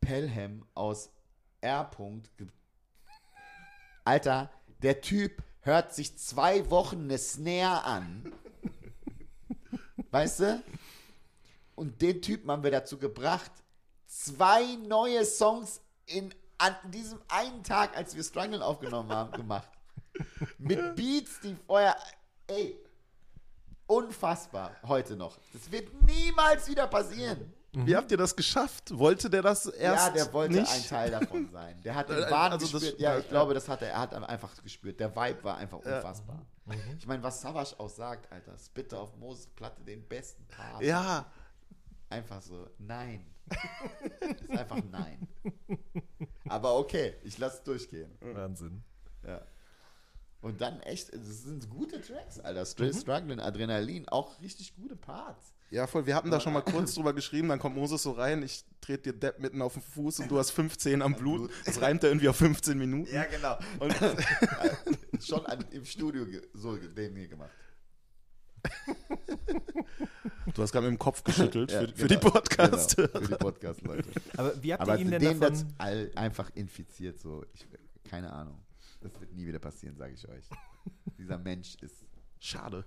[0.00, 1.10] Pelham aus
[1.62, 1.90] R.
[4.04, 4.50] Alter,
[4.82, 8.32] der Typ hört sich zwei Wochen eine Snare an.
[10.10, 10.62] Weißt du?
[11.74, 13.52] Und den Typen haben wir dazu gebracht,
[14.06, 19.68] zwei neue Songs in, an diesem einen Tag, als wir Struggle aufgenommen haben, gemacht.
[20.58, 21.96] Mit Beats, die vorher.
[22.48, 22.76] Ey,
[23.86, 24.76] unfassbar.
[24.82, 25.38] Heute noch.
[25.52, 27.52] Das wird niemals wieder passieren.
[27.72, 28.96] Wie habt ihr das geschafft?
[28.98, 30.72] Wollte der das erst Ja, der wollte nicht?
[30.72, 31.80] ein Teil davon sein.
[31.82, 33.00] Der hat den Äh, Wahn also das- gespürt.
[33.00, 33.30] ja, ich ja.
[33.30, 33.90] glaube, das hat er.
[33.90, 34.98] Er hat einfach gespürt.
[35.00, 36.46] Der Vibe war einfach unfassbar.
[36.98, 40.82] Ich meine, was Savage auch sagt, Alter, Spitte auf Moses Platte den besten Part.
[40.82, 41.26] Ja,
[42.10, 43.26] Einfach so, nein.
[44.20, 45.28] ist einfach nein.
[46.48, 48.10] Aber okay, ich lasse es durchgehen.
[48.20, 48.82] Wahnsinn.
[49.26, 49.42] Ja.
[50.40, 52.64] Und dann echt, das sind gute Tracks, Alter.
[52.64, 55.52] Straight Struggling, Adrenalin, auch richtig gute Parts.
[55.70, 56.06] Ja, voll.
[56.06, 59.12] Wir hatten da schon mal kurz drüber geschrieben, dann kommt Moses so rein, ich trete
[59.12, 61.50] dir Depp mitten auf den Fuß und du hast 15 am Blut.
[61.64, 63.12] Das reimt er irgendwie auf 15 Minuten.
[63.12, 63.58] Ja, genau.
[63.78, 63.94] Und
[65.22, 67.50] schon an, im Studio so den hier gemacht.
[70.54, 72.96] Du hast gerade mit dem Kopf geschüttelt Ja, für, für genau, die Podcast.
[72.96, 74.08] Genau, für die Podcast-Leute.
[74.36, 75.74] Aber wie habt Aber ihr ihn denn den davon...
[75.78, 77.44] all, einfach infiziert, so.
[77.52, 77.66] Ich,
[78.04, 78.58] keine Ahnung.
[79.00, 80.48] Das wird nie wieder passieren, sage ich euch.
[81.18, 82.04] Dieser Mensch ist,
[82.40, 82.84] Schade.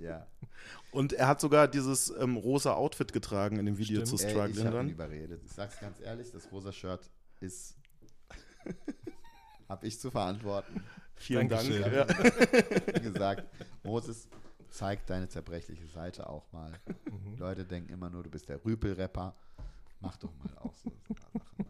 [0.00, 0.26] Ja.
[0.92, 4.18] Und er hat sogar dieses ähm, rosa Outfit getragen in dem Video Stimmt.
[4.20, 4.88] zu Ey, ich Struggling habe ihn dann.
[4.88, 5.42] überredet.
[5.44, 7.10] Ich sag's ganz ehrlich, das rosa Shirt
[7.40, 7.76] ist.
[9.68, 10.82] habe ich zu verantworten.
[11.14, 11.82] Vielen Dankeschön.
[11.82, 11.94] Dank.
[11.94, 12.94] Ja.
[12.94, 13.44] Wie gesagt,
[13.84, 14.28] Moses,
[14.70, 16.72] zeig deine zerbrechliche Seite auch mal.
[17.04, 17.36] Mhm.
[17.38, 19.34] Leute denken immer nur, du bist der Rüpel-Rapper.
[20.00, 21.66] Mach doch mal auch so, so ein paar Sachen.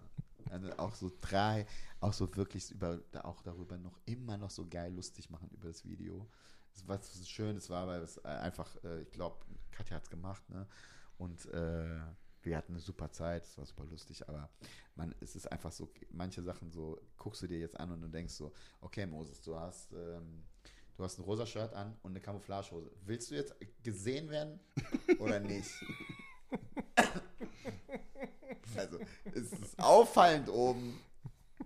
[0.51, 1.66] Also auch so drei,
[2.01, 5.69] auch so wirklich über, da auch darüber noch immer noch so geil lustig machen über
[5.69, 6.27] das Video.
[6.75, 10.05] Das, was so schön es war, weil es äh, einfach, äh, ich glaube, Katja hat
[10.05, 10.67] es gemacht, ne?
[11.19, 12.01] Und äh,
[12.43, 14.49] wir hatten eine super Zeit, es war super lustig, aber
[14.95, 18.09] man, es ist einfach so, manche Sachen so, guckst du dir jetzt an und du
[18.09, 20.45] denkst so, okay, Moses, du hast, ähm,
[20.97, 22.91] du hast ein rosa Shirt an und eine Camouflagehose.
[23.05, 24.59] Willst du jetzt gesehen werden
[25.19, 25.71] oder nicht?
[28.77, 28.99] also,
[29.35, 30.99] es ist auffallend oben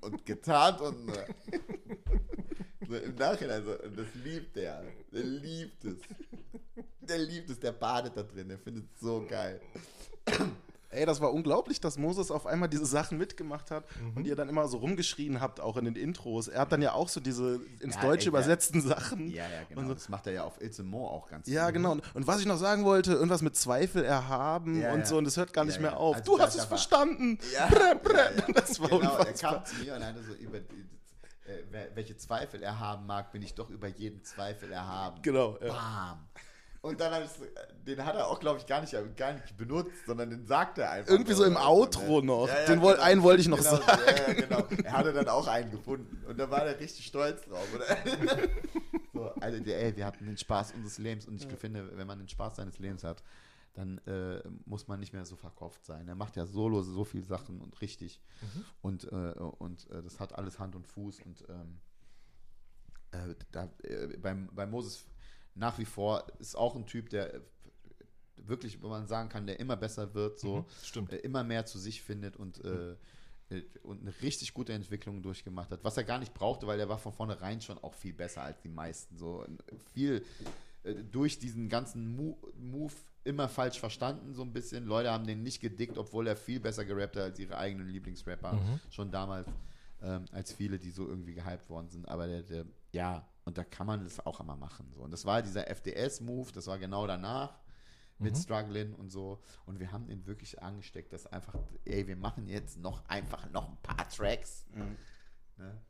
[0.01, 1.35] und getarnt und äh,
[2.89, 4.83] so im Nachhinein so, und das liebt der.
[5.13, 5.97] Der liebt es.
[7.01, 9.61] Der liebt es, der badet da drin, der findet es so geil.
[10.91, 14.13] Ey, das war unglaublich, dass Moses auf einmal diese Sachen mitgemacht hat Mhm.
[14.17, 16.47] und ihr dann immer so rumgeschrien habt, auch in den Intros.
[16.47, 18.29] Er hat dann ja auch so diese ins Ja, Deutsche ey, ja.
[18.29, 19.29] übersetzten Sachen.
[19.29, 19.81] Ja, ja, genau.
[19.81, 21.73] Und so- Das macht er ja auf Ilse Mo auch ganz Ja, viel.
[21.75, 21.93] genau.
[21.93, 25.05] Und, und was ich noch sagen wollte, irgendwas mit Zweifel erhaben Ja, und ja.
[25.07, 25.97] so, und es hört gar nicht Ja, mehr ja.
[25.97, 26.15] auf.
[26.17, 27.39] Also du hast es verstanden.
[27.53, 28.15] Ja, Brä, brä.
[28.15, 28.53] ja, ja.
[28.55, 29.53] Das war genau, er unfassbar.
[29.57, 30.85] kam zu mir und meinte so, über die,
[31.47, 35.21] äh, welche Zweifel er haben mag, bin ich doch über jeden Zweifel erhaben.
[35.23, 35.69] Genau, ja.
[35.69, 36.29] Bam.
[36.85, 37.31] Und dann habe ich
[37.87, 40.91] den hat er auch, glaube ich, gar nicht, gar nicht benutzt, sondern den sagt er
[40.91, 41.11] einfach.
[41.11, 42.27] Irgendwie so im Also, Outro ne?
[42.27, 42.49] noch.
[42.67, 44.03] Den woll- einen wollte ich noch genau, sagen.
[44.07, 44.67] Ja, ja, genau.
[44.85, 46.23] Er hatte dann auch einen gefunden.
[46.27, 47.67] Und da war er richtig stolz drauf.
[47.75, 47.87] Oder?
[49.15, 51.27] so, also, ey, wir hatten den Spaß unseres Lebens.
[51.27, 53.23] Und ich finde, wenn man den Spaß seines Lebens hat,
[53.75, 56.07] dann äh, muss man nicht mehr so verkauft sein.
[56.09, 58.21] Er macht ja solo so viele Sachen und richtig.
[58.83, 61.21] Und, äh, und äh, das hat alles Hand und Fuß.
[61.27, 61.81] Und ähm,
[63.11, 65.07] äh, da, äh, beim, bei Moses
[65.57, 67.41] nach wie vor ist auch ein Typ, der äh,
[68.37, 71.13] wirklich, wo man sagen kann, der immer besser wird, so Mhm, stimmt.
[71.13, 72.97] immer mehr zu sich findet und, äh,
[73.83, 75.85] und eine richtig gute Entwicklung durchgemacht hat.
[75.85, 78.61] Was er gar nicht brauchte, weil er war von vornherein schon auch viel besser als
[78.63, 79.17] die meisten.
[79.17, 79.45] So
[79.93, 80.25] viel
[81.13, 82.93] durch diesen ganzen Mo Move
[83.25, 84.85] immer falsch verstanden, so ein bisschen.
[84.85, 88.53] Leute haben den nicht gedickt, obwohl er viel besser gerappt hat als ihre eigenen Lieblingsrapper.
[88.91, 89.49] Schon damals,
[90.03, 92.09] ähm, als viele, die so irgendwie gehypt worden sind.
[92.09, 94.91] Aber der, der, ja, und da kann man das auch immer machen.
[94.95, 95.01] So.
[95.01, 97.59] Und das war dieser FDS-Move, das war genau danach
[98.19, 99.41] mit Struggling und so.
[99.67, 103.69] Und wir haben ihn wirklich angesteckt, dass einfach, ey, wir machen jetzt noch einfach noch
[103.69, 104.65] ein paar Tracks.
[105.57, 105.81] Ne?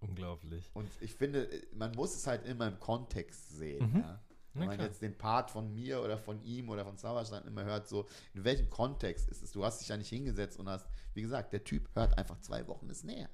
[0.00, 0.70] Unglaublich.
[0.74, 3.92] Und ich finde, man muss es halt immer im Kontext sehen.
[3.92, 4.00] Mhm.
[4.00, 4.20] Ja?
[4.56, 4.88] Wenn Na man klar.
[4.88, 8.42] jetzt den Part von mir oder von ihm oder von dann immer hört, so, in
[8.44, 9.52] welchem Kontext ist es?
[9.52, 12.66] Du hast dich ja nicht hingesetzt und hast, wie gesagt, der Typ hört einfach zwei
[12.66, 13.28] Wochen ist näher.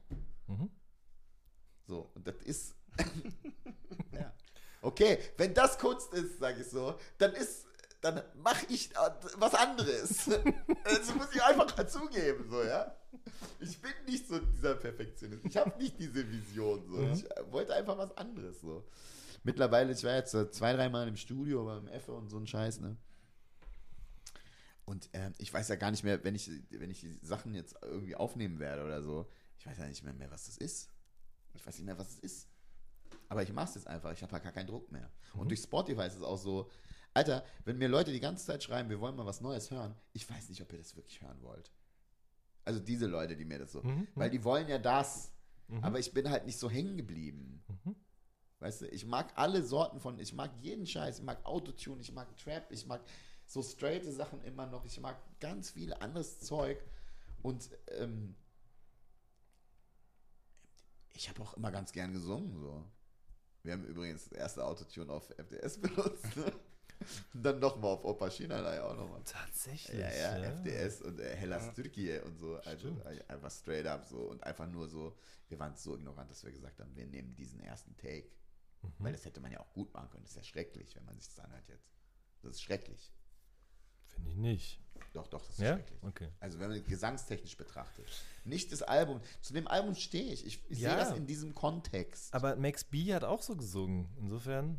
[0.48, 0.70] Mhm.
[1.86, 2.74] So, und das ist.
[4.12, 4.32] ja.
[4.80, 7.66] Okay, wenn das Kunst ist, sage ich so, dann ist.
[8.00, 8.90] Dann mache ich
[9.36, 10.24] was anderes.
[10.84, 12.96] das muss ich einfach zugeben, so, ja.
[13.60, 15.44] Ich bin nicht so dieser Perfektionist.
[15.44, 17.00] Ich habe nicht diese Vision, so.
[17.12, 18.84] Ich äh, wollte einfach was anderes, so.
[19.44, 22.80] Mittlerweile, ich war jetzt äh, zwei, dreimal im Studio beim Effe und so ein Scheiß,
[22.80, 22.96] ne?
[24.84, 27.76] Und ähm, ich weiß ja gar nicht mehr, wenn ich, wenn ich die Sachen jetzt
[27.82, 29.28] irgendwie aufnehmen werde oder so,
[29.58, 30.90] ich weiß ja nicht mehr, mehr was das ist.
[31.54, 32.48] Ich weiß nicht mehr, was es ist.
[33.28, 34.12] Aber ich mache es jetzt einfach.
[34.12, 35.08] Ich habe halt gar keinen Druck mehr.
[35.34, 36.68] Und durch Spotify ist es auch so,
[37.14, 40.28] Alter, wenn mir Leute die ganze Zeit schreiben, wir wollen mal was Neues hören, ich
[40.28, 41.70] weiß nicht, ob ihr das wirklich hören wollt.
[42.64, 45.32] Also diese Leute, die mir das so, Mhm, weil die wollen ja das,
[45.80, 47.62] aber ich bin halt nicht so hängen geblieben.
[48.62, 52.12] Weißt du, ich mag alle Sorten von, ich mag jeden Scheiß, ich mag Autotune, ich
[52.12, 53.02] mag Trap, ich mag
[53.44, 56.82] so straighte Sachen immer noch, ich mag ganz viel anderes Zeug
[57.42, 58.36] und ähm,
[61.14, 62.84] Ich habe auch immer ganz gern gesungen, so.
[63.62, 66.52] Wir haben übrigens das erste Autotune auf FDS benutzt, ne?
[67.34, 69.20] Und dann nochmal auf Opa China ja auch nochmal.
[69.24, 69.98] Tatsächlich.
[69.98, 71.72] Ja, ja, ja, FDS und äh, Hellas ja.
[71.72, 72.56] Türkei und so.
[72.64, 75.16] Also äh, einfach straight up so und einfach nur so,
[75.48, 78.30] wir waren so ignorant, dass wir gesagt haben, wir nehmen diesen ersten Take.
[78.82, 78.92] Mhm.
[79.04, 80.22] Weil das hätte man ja auch gut machen können.
[80.24, 81.90] Das ist ja schrecklich, wenn man sich das anhört jetzt.
[82.42, 83.12] Das ist schrecklich.
[84.06, 84.80] Finde ich nicht.
[85.14, 85.74] Doch, doch, das ist ja?
[85.76, 86.02] schrecklich.
[86.02, 86.28] Okay.
[86.40, 88.06] Also wenn man gesangstechnisch betrachtet.
[88.44, 89.20] Nicht das Album.
[89.40, 90.46] Zu dem Album stehe ich.
[90.46, 90.90] Ich, ich Ja.
[90.90, 92.32] sehe das in diesem Kontext.
[92.34, 94.08] Aber Max B hat auch so gesungen.
[94.18, 94.78] Insofern,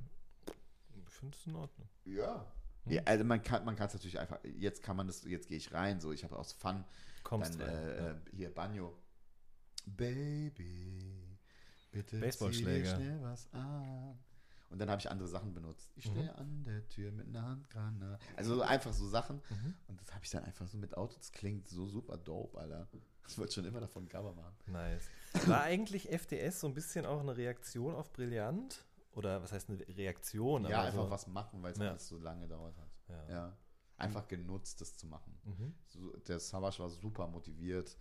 [1.06, 1.90] ich finde es in Ordnung.
[2.06, 2.46] ja.
[2.86, 3.02] ja.
[3.06, 4.40] Also man kann man kann es natürlich einfach.
[4.44, 5.24] Jetzt kann man das.
[5.24, 6.00] Jetzt gehe ich rein.
[6.02, 6.84] So, ich habe aus Fun
[7.24, 8.24] Kommst dann rein.
[8.32, 8.98] äh, hier Banjo.
[9.86, 11.33] Baby,
[11.94, 12.84] bitte Baseballschläger.
[12.98, 14.18] zieh dir schnell was an.
[14.70, 15.92] Und dann habe ich andere Sachen benutzt.
[15.96, 18.18] Ich stehe an der Tür mit einer Handgranate.
[18.36, 19.40] Also so einfach so Sachen.
[19.88, 21.16] Und das habe ich dann einfach so mit Auto.
[21.16, 22.88] Das klingt so super dope, Alter.
[23.28, 24.56] Ich wollte schon immer davon Cover machen.
[24.66, 25.04] Nice.
[25.46, 28.84] War eigentlich FDS so ein bisschen auch eine Reaktion auf Brillant?
[29.14, 30.66] Oder was heißt eine Reaktion?
[30.66, 31.90] ja, einfach so, was machen, weil es Ja.
[31.92, 32.90] alles so lange gedauert hat.
[33.10, 33.30] Ja.
[33.30, 33.58] Ja.
[33.98, 35.40] Einfach genutzt, das zu machen.
[35.44, 35.76] Mhm.
[35.88, 37.96] So, der Savage war super motiviert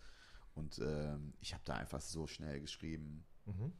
[0.54, 3.26] und ähm, ich habe da einfach so schnell geschrieben.
[3.46, 3.72] Mhm.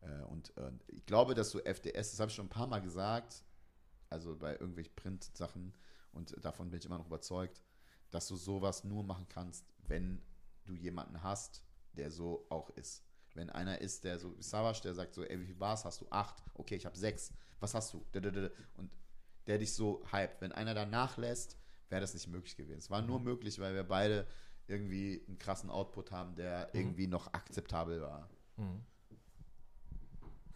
[0.00, 2.80] Äh, und äh, ich glaube, dass so FDS, das habe ich schon ein paar Mal
[2.80, 3.44] gesagt,
[4.10, 5.74] also bei irgendwelchen Print-Sachen
[6.12, 7.62] und davon bin ich immer noch überzeugt,
[8.10, 10.22] dass du sowas nur machen kannst, wenn
[10.64, 11.62] du jemanden hast,
[11.94, 13.04] der so auch ist.
[13.34, 16.02] Wenn einer ist, der so, wie Savage, der sagt so, ey, wie viel Bars hast
[16.02, 16.06] du?
[16.10, 16.42] Acht.
[16.54, 17.32] Okay, ich habe sechs.
[17.60, 18.04] Was hast du?
[18.74, 18.90] Und
[19.46, 20.42] der dich so hypt.
[20.42, 21.56] Wenn einer da nachlässt,
[21.88, 22.78] wäre das nicht möglich gewesen.
[22.78, 24.26] Es war nur möglich, weil wir beide
[24.66, 28.28] irgendwie einen krassen Output haben, der irgendwie noch akzeptabel war.
[28.56, 28.84] Mhm.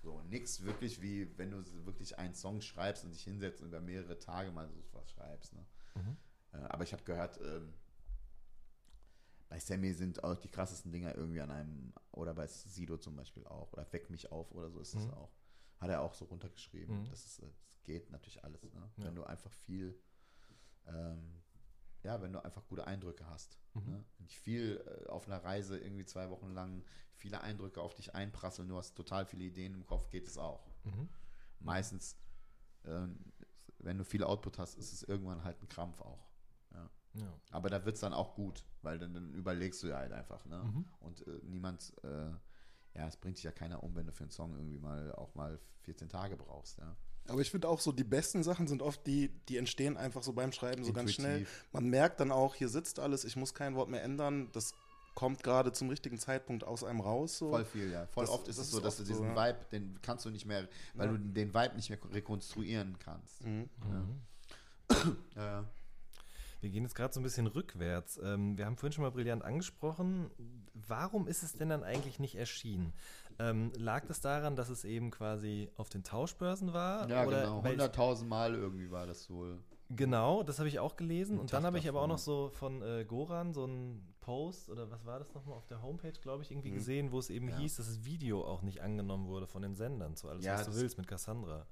[0.07, 3.81] So, nix wirklich wie, wenn du wirklich einen Song schreibst und dich hinsetzt und über
[3.81, 5.53] mehrere Tage mal so was schreibst.
[5.53, 5.67] Ne?
[5.97, 6.17] Mhm.
[6.53, 7.75] Äh, aber ich habe gehört, ähm,
[9.49, 13.45] bei Sammy sind auch die krassesten Dinger irgendwie an einem, oder bei Sido zum Beispiel
[13.49, 15.15] auch, oder Weck mich auf oder so ist das Mhm.
[15.15, 15.33] auch.
[15.81, 17.01] Hat er auch so runtergeschrieben.
[17.01, 17.11] Mhm.
[17.11, 18.63] Das, ist, äh, das geht natürlich alles.
[18.63, 18.89] Ne?
[18.99, 19.05] Ja.
[19.07, 20.01] Wenn du einfach viel,
[20.87, 21.43] ähm,
[22.07, 23.59] ja, wenn du einfach gute Eindrücke hast.
[23.75, 23.91] Mhm.
[23.91, 24.05] Ne?
[24.17, 26.85] Wenn dich viel äh, auf einer Reise irgendwie zwei Wochen lang
[27.17, 30.65] viele Eindrücke auf dich einprasseln, du hast total viele Ideen im Kopf, geht es auch.
[30.85, 31.09] Mhm.
[31.59, 32.17] Meistens,
[32.85, 33.33] ähm,
[33.79, 36.29] wenn du viel Output hast, ist es irgendwann halt ein Krampf auch.
[36.73, 36.91] Ja.
[37.15, 37.41] Ja.
[37.51, 40.45] Aber da wird es dann auch gut, weil dann, dann überlegst du ja halt einfach.
[40.47, 40.63] Ne?
[40.63, 40.85] Mhm.
[41.01, 42.31] Und äh, niemand, äh,
[42.95, 45.35] ja, es bringt dich ja keiner um, wenn du für einen Song irgendwie mal auch
[45.35, 46.79] mal 14 Tage brauchst.
[46.79, 46.97] Ja?
[47.29, 50.33] Aber ich finde auch so, die besten Sachen sind oft die, die entstehen einfach so
[50.33, 51.39] beim Schreiben so ganz schnell.
[51.41, 51.67] Intuitiv.
[51.73, 54.49] Man merkt dann auch, hier sitzt alles, ich muss kein Wort mehr ändern.
[54.53, 54.73] Das
[55.15, 57.39] kommt gerade zum richtigen Zeitpunkt aus einem raus.
[57.39, 57.51] So.
[57.51, 58.07] Voll viel, ja.
[58.09, 59.49] Voll Das- oft ist das es so, dass du diesen so, ja.
[59.49, 61.13] Vibe, den kannst du nicht mehr, weil Ja.
[61.13, 63.45] du den Vibe nicht mehr rekonstruieren kannst.
[63.45, 63.69] Mhm.
[65.35, 65.65] Ja, ja.
[66.61, 68.19] Wir gehen jetzt gerade so ein bisschen rückwärts.
[68.23, 70.31] Ähm, wir haben vorhin schon mal brillant angesprochen.
[70.75, 72.93] Warum ist es denn dann eigentlich nicht erschienen?
[73.39, 77.09] Ähm, lag das daran, dass es eben quasi auf den Tauschbörsen war?
[77.09, 77.65] Ja, Oder genau.
[77.65, 79.59] weil ich- 100.000 Mal irgendwie war das wohl.
[79.91, 81.39] Genau, das habe ich auch gelesen.
[81.39, 84.91] Und dann habe ich aber auch noch so von äh, Goran so einen Post oder
[84.91, 87.53] was war das nochmal auf der Homepage, glaube ich, irgendwie gesehen, wo es eben Mhm.
[87.53, 87.59] Ja.
[87.59, 90.67] hieß, dass das Video auch nicht angenommen wurde von den Sendern zu alles, Ja, was
[90.67, 91.67] du willst mit Cassandra.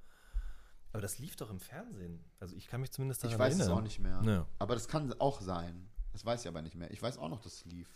[0.92, 2.22] Aber das lief doch im Fernsehen.
[2.38, 3.79] Also ich kann mich zumindest daran Ich weiß es erinnern.
[3.79, 4.22] auch nicht mehr.
[4.24, 4.46] Ja.
[4.61, 5.88] Aber das kann auch sein.
[6.12, 6.92] Das weiß ich aber nicht mehr.
[6.92, 7.88] Ich weiß auch noch, dass es lief.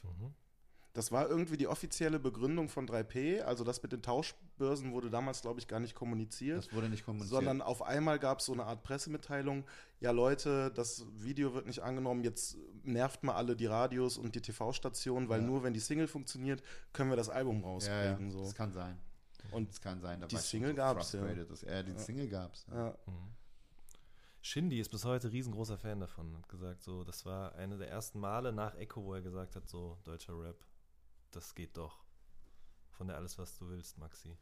[0.99, 3.41] Das war irgendwie die offizielle Begründung von 3P.
[3.43, 6.59] Also das mit den Tauschbörsen wurde damals, glaube ich, gar nicht kommuniziert.
[6.59, 7.31] Das wurde nicht kommuniziert.
[7.31, 9.65] Sondern auf einmal gab es so eine Art Pressemitteilung,
[10.01, 14.41] ja Leute, das Video wird nicht angenommen, jetzt nervt mal alle die Radios und die
[14.41, 15.47] TV-Stationen, weil Ja.
[15.47, 18.27] nur wenn die Single funktioniert, können wir das Album ja, rauskriegen.
[18.27, 18.31] ja.
[18.33, 18.41] So.
[18.41, 18.99] Das kann sein.
[19.53, 20.21] Und Das kann sein.
[20.21, 21.21] Da Die Single so gab's, ja.
[21.45, 22.67] dass er die Single gab's.
[22.73, 22.93] ja.
[24.41, 26.37] Shindy ist bis heute riesengroßer Fan davon.
[26.37, 29.69] Hat gesagt, so, das war eine der ersten Male nach Echo, wo er gesagt hat,
[29.69, 30.57] so, deutscher Rap,
[31.31, 32.05] das geht doch.
[32.91, 34.37] Von der Alles, was du willst, Maxi.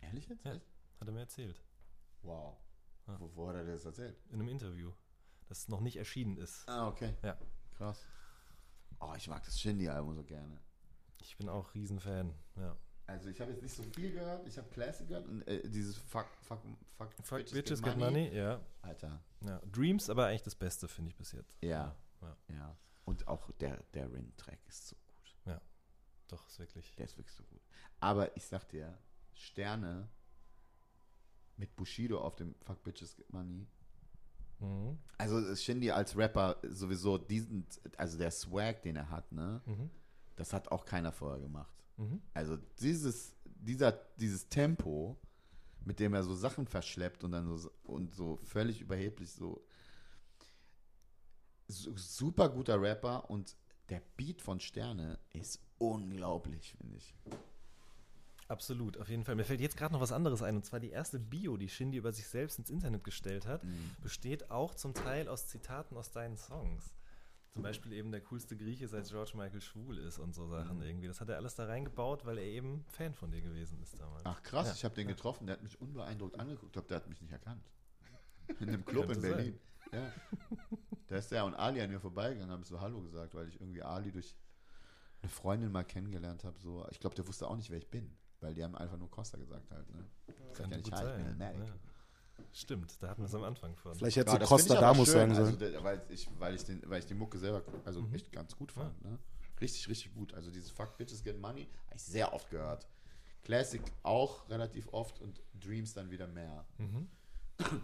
[0.00, 0.44] Ehrlich jetzt?
[0.44, 0.52] Ja.
[0.52, 1.62] Hat er mir erzählt.
[2.22, 2.56] Wow.
[3.06, 3.20] Ja.
[3.20, 4.16] Wo, wo hat er das erzählt?
[4.28, 4.92] In einem Interview.
[5.48, 6.68] Das noch nicht erschienen ist.
[6.68, 7.14] Ah, okay.
[7.22, 7.38] Ja.
[7.76, 8.04] Krass.
[9.00, 10.60] Oh, ich mag das Shindy-Album so gerne.
[11.20, 12.34] Ich bin auch Riesenfan.
[12.56, 12.76] Ja.
[13.06, 14.46] Also ich habe jetzt nicht so viel gehört.
[14.46, 16.60] Ich habe Classic gehört und äh, dieses Fuck, Fuck,
[16.96, 18.60] Fuck, Fuck Bitches, Get Money, ja.
[18.80, 19.20] Alter.
[19.40, 19.60] ja.
[19.70, 21.52] Dreams aber eigentlich das Beste, finde ich bis jetzt.
[21.60, 21.94] Ja.
[22.20, 22.36] Ja.
[22.48, 22.76] Ja.
[23.04, 24.96] Und auch der, der Rin-Track ist so.
[26.32, 26.94] Doch, ist wirklich.
[26.96, 27.60] Der ist wirklich so gut.
[28.00, 28.98] Aber ich sag dir,
[29.34, 30.08] Sterne
[31.58, 33.66] mit Bushido auf dem Fuck Bitches Get Money.
[34.58, 34.98] Mhm.
[35.18, 37.66] Also Shindy als Rapper sowieso diesen,
[37.98, 39.60] also der Swag, den er hat, ne?
[39.66, 39.90] Mhm.
[40.36, 41.84] Das hat auch keiner vorher gemacht.
[41.98, 42.22] Mhm.
[42.32, 45.18] Also dieses, dieser, dieses Tempo,
[45.84, 49.62] mit dem er so Sachen verschleppt und dann so und so völlig überheblich so,
[51.68, 53.54] so super guter Rapper und
[53.92, 57.14] der Beat von Sterne ist unglaublich, finde ich.
[58.48, 59.34] Absolut, auf jeden Fall.
[59.34, 61.98] Mir fällt jetzt gerade noch was anderes ein, und zwar die erste Bio, die Shindy
[61.98, 63.90] über sich selbst ins Internet gestellt hat, mhm.
[64.02, 66.94] besteht auch zum Teil aus Zitaten aus deinen Songs.
[67.50, 70.84] Zum Beispiel eben der coolste Grieche, seit George Michael schwul ist und so Sachen mhm.
[70.84, 71.08] irgendwie.
[71.08, 74.24] Das hat er alles da reingebaut, weil er eben Fan von dir gewesen ist damals.
[74.24, 74.72] Ach krass, ja.
[74.74, 77.32] ich habe den getroffen, der hat mich unbeeindruckt angeguckt, ich glaube, der hat mich nicht
[77.32, 77.70] erkannt.
[78.60, 79.52] In einem Club in Berlin.
[79.52, 79.71] Sein.
[79.92, 80.12] Ja.
[81.08, 83.60] Da ist der und Ali an mir vorbeigegangen, habe ich so Hallo gesagt, weil ich
[83.60, 84.34] irgendwie Ali durch
[85.20, 86.58] eine Freundin mal kennengelernt habe.
[86.58, 86.86] So.
[86.90, 88.16] Ich glaube, der wusste auch nicht, wer ich bin.
[88.40, 89.88] Weil die haben einfach nur Costa gesagt halt.
[89.94, 90.04] Ne?
[90.26, 91.36] Das kann ja nicht sein.
[91.38, 91.52] Ja.
[92.52, 93.94] Stimmt, da hatten wir es am Anfang von.
[93.94, 95.62] Vielleicht hätte ja, du Costa Damus sagen sollen.
[95.62, 98.14] Also, weil, ich, weil, ich den, weil ich die Mucke selber also mhm.
[98.14, 98.92] echt ganz gut fand.
[99.04, 99.10] Ja.
[99.10, 99.18] Ne?
[99.60, 100.34] Richtig, richtig gut.
[100.34, 102.88] Also dieses Fuck Bitches Get Money habe ich sehr oft gehört.
[103.42, 106.66] Classic auch relativ oft und Dreams dann wieder mehr.
[106.78, 107.08] Mhm.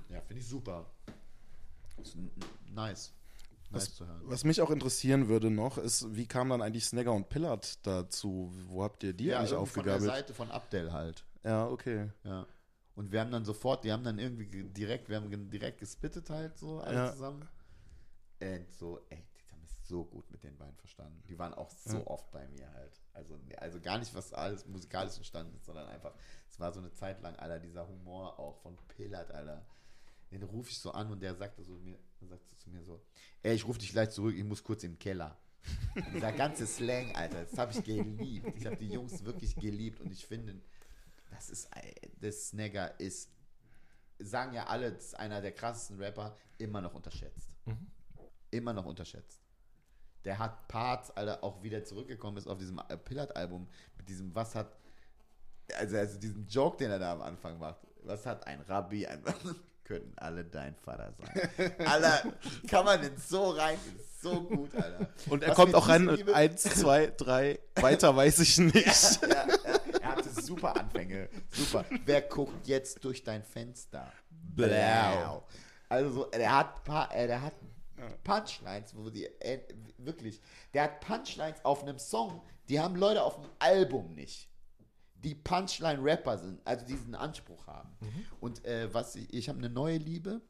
[0.08, 0.90] Ja, finde ich super.
[2.72, 3.12] Nice.
[3.70, 7.86] Was, was, mich auch interessieren würde noch, ist, wie kam dann eigentlich Snagger und Pillard
[7.86, 8.50] dazu?
[8.66, 9.98] Wo habt ihr die ja, eigentlich aufgegabelt?
[9.98, 11.24] Von der Seite von Abdel halt.
[11.44, 12.10] Ja, okay.
[12.24, 12.46] Ja.
[12.94, 16.56] Und wir haben dann sofort, die haben dann irgendwie direkt, wir haben direkt gespittet halt
[16.56, 17.12] so alle ja.
[17.12, 17.46] zusammen.
[18.40, 21.22] Und so, ey, die haben es so gut mit den beiden verstanden.
[21.28, 22.06] Die waren auch so ja.
[22.06, 23.02] oft bei mir halt.
[23.12, 26.14] Also, also gar nicht, was alles musikalisch entstanden ist, sondern einfach,
[26.48, 29.66] es war so eine Zeit lang, Alter, dieser Humor auch von Pillard, Alter
[30.30, 33.02] den rufe ich so an und der sagte so mir, sagt so zu mir so,
[33.42, 35.38] ey, ich rufe dich gleich zurück, ich muss kurz im Keller.
[36.14, 38.56] Dieser ganze Slang, Alter, das habe ich geliebt.
[38.56, 40.60] Ich habe die Jungs wirklich geliebt und ich finde,
[41.30, 41.68] das ist,
[42.20, 43.30] das Snagger ist,
[44.18, 47.50] sagen ja alle, das ist einer der krassesten Rapper, immer noch unterschätzt.
[47.64, 47.86] Mhm.
[48.50, 49.40] Immer noch unterschätzt.
[50.24, 54.76] Der hat Parts, Alter, auch wieder zurückgekommen ist auf diesem Pillard-Album mit diesem, was hat,
[55.76, 57.86] also, also diesen Joke, den er da am Anfang macht.
[58.02, 59.22] Was hat ein Rabbi, ein,
[59.88, 61.72] könnten alle dein Vater sein.
[61.86, 62.32] Alter,
[62.68, 63.78] kann man denn so rein?
[64.20, 65.08] So gut, Alter.
[65.30, 69.22] Und er Was kommt auch rein mit 1, 2, 3, weiter weiß ich nicht.
[69.22, 70.00] Ja, ja, ja.
[70.00, 71.30] Er hatte super Anfänge.
[71.50, 71.84] Super.
[72.04, 74.12] Wer guckt jetzt durch dein Fenster?
[74.30, 75.46] Blau.
[75.88, 77.54] Also so, der hat, paar, äh, der hat
[78.24, 79.60] Punchlines, wo die äh,
[79.96, 80.42] wirklich,
[80.74, 84.50] der hat Punchlines auf einem Song, die haben Leute auf dem Album nicht
[85.24, 87.90] die Punchline-Rapper sind, also diesen Anspruch haben.
[88.00, 88.24] Mhm.
[88.40, 90.40] Und äh, was ich, ich habe eine neue Liebe,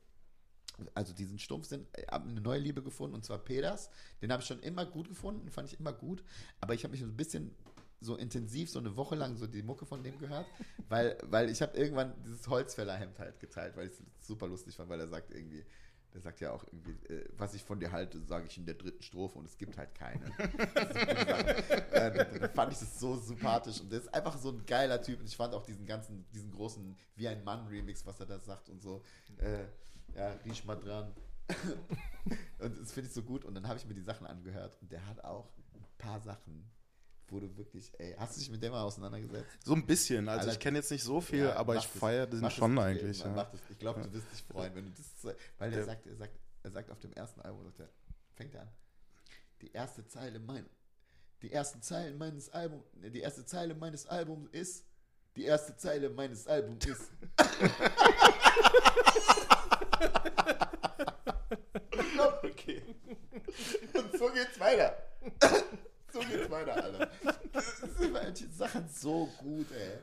[0.94, 3.90] also diesen Stumpfsinn, äh, habe eine neue Liebe gefunden und zwar Peters.
[4.22, 6.22] Den habe ich schon immer gut gefunden, fand ich immer gut,
[6.60, 7.54] aber ich habe mich so ein bisschen
[8.00, 10.46] so intensiv so eine Woche lang so die Mucke von dem gehört,
[10.88, 14.88] weil, weil ich habe irgendwann dieses Holzfällerhemd halt geteilt, weil ich es super lustig fand,
[14.88, 15.64] weil er sagt irgendwie,
[16.14, 18.74] der sagt ja auch irgendwie, äh, was ich von dir halte, sage ich in der
[18.74, 20.26] dritten Strophe und es gibt halt keine.
[21.92, 25.20] äh, da fand ich das so sympathisch und der ist einfach so ein geiler Typ
[25.20, 28.38] und ich fand auch diesen ganzen, diesen großen Wie ein Mann Remix, was er da
[28.38, 29.02] sagt und so.
[29.38, 29.64] Äh,
[30.16, 31.12] ja, riech mal dran.
[32.58, 34.92] und das finde ich so gut und dann habe ich mir die Sachen angehört und
[34.92, 36.70] der hat auch ein paar Sachen
[37.30, 39.46] wo du wirklich, ey, hast du dich mit dem mal auseinandergesetzt?
[39.64, 42.26] So ein bisschen, also Alter, ich kenne jetzt nicht so viel, ja, aber ich feiere
[42.26, 43.20] den schon das, eigentlich.
[43.20, 43.32] Ja.
[43.34, 46.38] Das, ich glaube, du wirst dich freuen, wenn du das, weil er sagt, er sagt,
[46.62, 47.88] er sagt auf dem ersten Album, sagt er,
[48.34, 48.70] fängt er an,
[49.60, 50.66] die erste Zeile mein,
[51.42, 54.84] die erste Zeile meines Albums, die erste Zeile meines Albums ist,
[55.36, 57.10] die erste Zeile meines Albums ist.
[62.42, 62.82] okay.
[63.94, 64.96] Und so geht's weiter.
[66.66, 67.10] Weiter, Alter.
[67.52, 69.98] Das sind manche Sachen so gut, ey.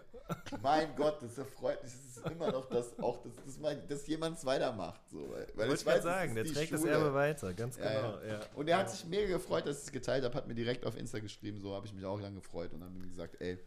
[0.61, 1.91] Mein Gott, das erfreut mich.
[1.93, 4.99] Das ist immer noch das, auch, dass, dass, dass jemand es weitermacht.
[5.09, 6.81] So, weil, weil ich weiß, sagen, der trägt Schule.
[6.81, 7.89] das Erbe weiter, ganz genau.
[7.89, 8.39] Ja, ja.
[8.55, 10.97] Und er hat sich mega gefreut, dass ich es geteilt habe, hat mir direkt auf
[10.97, 13.59] Insta geschrieben, so habe ich mich auch lange gefreut und dann gesagt, ey,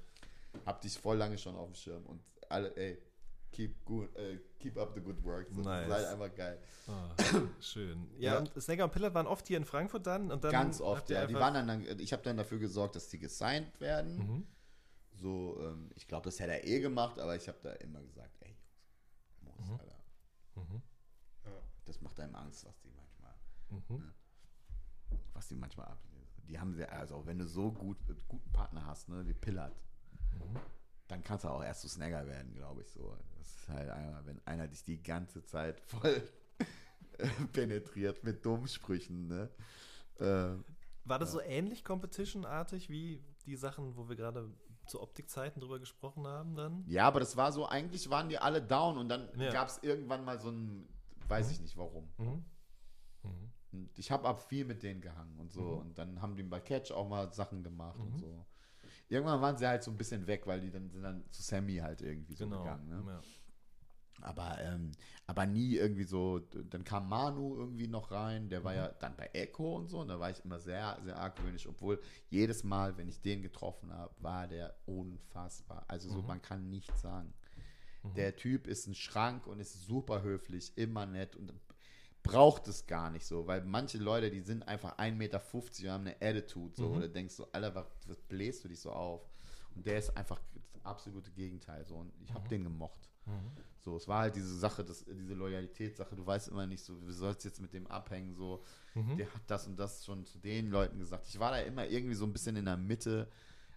[0.67, 2.99] hab dich voll lange schon auf dem Schirm und alle, ey,
[3.53, 5.49] keep, good, uh, keep up the good work.
[5.51, 5.89] So, nice.
[5.89, 6.59] Sei einfach geil.
[6.87, 8.09] Oh, schön.
[8.19, 10.53] Ja, ja, und Snagger und Pillard waren oft hier in Frankfurt dann und dann.
[10.53, 11.27] Ganz oft, ja.
[11.27, 14.17] Die waren dann, ich habe dann dafür gesorgt, dass die gesigned werden.
[14.17, 14.47] Mhm.
[15.13, 18.37] So, ähm, ich glaube, das hätte er eh gemacht, aber ich habe da immer gesagt,
[18.41, 18.57] ey,
[19.43, 19.81] Jungs, muss, mhm.
[19.81, 20.05] Alter.
[20.55, 20.83] Mhm.
[21.45, 21.63] Ja.
[21.87, 23.35] Das macht einem Angst, was die manchmal,
[23.71, 23.99] mhm.
[23.99, 24.15] ne?
[25.33, 25.99] was die manchmal ab.
[26.49, 29.75] Die haben sehr, also wenn du so gut, guten Partner hast, ne, wie Pillard,
[30.33, 30.59] mhm.
[31.09, 33.17] Dann kannst du auch erst zu Snagger werden, glaube ich so.
[33.39, 36.23] Das ist halt einmal, wenn einer dich die ganze Zeit voll
[37.53, 39.51] penetriert mit dummen Sprüchen, ne?
[40.19, 40.57] Äh,
[41.05, 41.41] War das ja.
[41.41, 44.51] so ähnlich Competition-artig wie die Sachen, wo wir gerade
[44.87, 46.85] zu Optikzeiten drüber gesprochen haben dann?
[46.87, 49.51] Ja, aber das war so, eigentlich waren die alle down und dann ja.
[49.51, 50.89] gab es irgendwann mal so ein,
[51.29, 51.53] weiß mhm.
[51.53, 52.09] ich nicht warum.
[52.19, 52.45] Mhm.
[53.73, 53.91] Mhm.
[53.97, 55.63] ich habe ab viel mit denen gehangen und so.
[55.63, 55.79] Mhm.
[55.79, 58.19] Und dann haben die bei Catch auch mal Sachen gemacht und mhm.
[58.19, 58.47] so.
[59.09, 61.77] Irgendwann waren sie halt so ein bisschen weg, weil die dann sind dann zu Sammy
[61.77, 62.63] halt irgendwie so genau.
[62.63, 62.89] gegangen.
[62.89, 63.03] Ne?
[63.07, 63.21] Ja.
[64.21, 64.93] Aber, ähm,
[65.27, 69.31] aber nie irgendwie so, dann kam Manu irgendwie noch rein, der war ja dann bei
[69.33, 73.09] Echo und so, und da war ich immer sehr, sehr argwöhnisch, obwohl jedes Mal, wenn
[73.09, 75.85] ich den getroffen habe, war der unfassbar.
[75.87, 77.33] Also so, man kann nichts sagen.
[78.17, 81.53] Der Typ ist ein Schrank und ist super höflich, immer nett und
[82.23, 86.07] braucht es gar nicht so, weil manche Leute, die sind einfach 1,50 Meter und haben
[86.07, 89.29] eine Attitude, so, oder denkst du, Alter, was, was bläst du dich so auf?
[89.75, 93.09] Und der ist einfach das absolute Gegenteil, so, und ich habe den gemocht.
[93.81, 97.13] So, es war halt diese Sache, das, diese Loyalitätssache, du weißt immer nicht so, wie
[97.13, 98.63] sollst jetzt mit dem abhängen, so,
[99.17, 101.27] der hat das und das schon zu den Leuten gesagt.
[101.29, 103.29] Ich war da immer irgendwie so ein bisschen in der Mitte,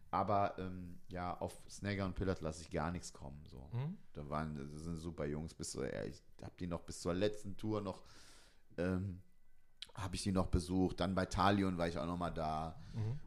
[0.09, 3.41] aber ähm, ja, auf Snagger und Pillard lasse ich gar nichts kommen.
[3.45, 3.69] So.
[4.13, 7.13] Da waren, das sind super Jungs, bis so, ja, ich habe die noch bis zur
[7.13, 8.01] letzten Tour noch,
[8.77, 9.21] ähm,
[9.93, 10.99] habe ich die noch besucht.
[10.99, 12.81] Dann bei Talion war ich auch noch mal da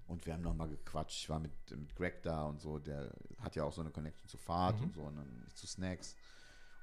[0.06, 1.18] und wir haben noch mal gequatscht.
[1.18, 4.28] Ich war mit, mit Greg da und so, der hat ja auch so eine Connection
[4.28, 6.16] zu Fahrt und so und dann zu Snacks.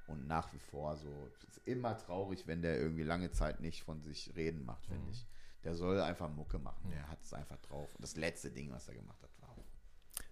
[0.08, 3.82] Und nach wie vor so, es ist immer traurig, wenn der irgendwie lange Zeit nicht
[3.82, 5.26] von sich reden macht, finde ich.
[5.64, 7.94] Der soll einfach Mucke machen, der hat es einfach drauf.
[7.94, 9.56] Und das letzte Ding, was er gemacht hat, war auch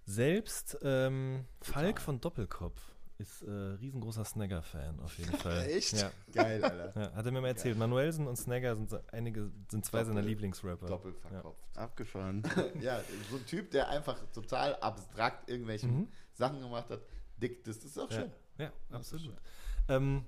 [0.04, 2.80] Selbst ähm, Falk von Doppelkopf
[3.20, 5.64] ist äh, riesengroßer Snagger-Fan auf jeden Fall.
[5.68, 5.92] Echt?
[5.92, 6.10] Ja.
[6.32, 7.00] geil, Alter.
[7.00, 7.76] Ja, hat er mir mal erzählt.
[7.78, 10.86] Manuelsen und Snagger sind einige, sind zwei seiner Doppel- Lieblingsrapper.
[10.86, 11.60] Doppelt verkopft.
[11.76, 12.42] Abgefahren.
[12.80, 13.00] Ja.
[13.30, 16.08] so ein Typ, der einfach total abstrakt irgendwelche Mhm.
[16.32, 17.00] Sachen gemacht hat.
[17.36, 18.30] Dick, das ist auch Ja, schön.
[18.58, 19.36] ja absolut.
[19.88, 20.24] Ähm,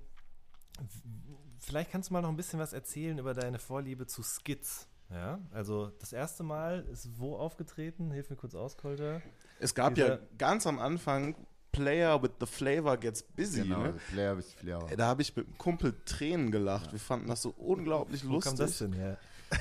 [1.59, 4.89] vielleicht kannst du mal noch ein bisschen was erzählen über deine Vorliebe zu Skits.
[5.11, 8.11] Ja, also das erste Mal ist wo aufgetreten?
[8.13, 9.21] Hilf mir kurz aus, Kolter.
[9.61, 11.37] Es gab Dieser- ja ganz am Anfang
[11.73, 13.63] Player with the Flavor Gets Busy.
[13.63, 13.99] Genau, Ne?
[13.99, 14.87] Flair bis Flair.
[14.91, 16.93] Ey, Da habe ich mit einem Kumpel Tränen gelacht.
[16.93, 18.59] Wir fanden das so unglaublich Wo kam lustig.
[18.59, 19.19] das denn her?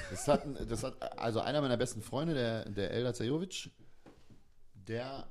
[0.09, 3.69] Das hat, das hat, also einer meiner besten Freunde, der, der Eldar Zajovic,
[4.73, 5.27] der,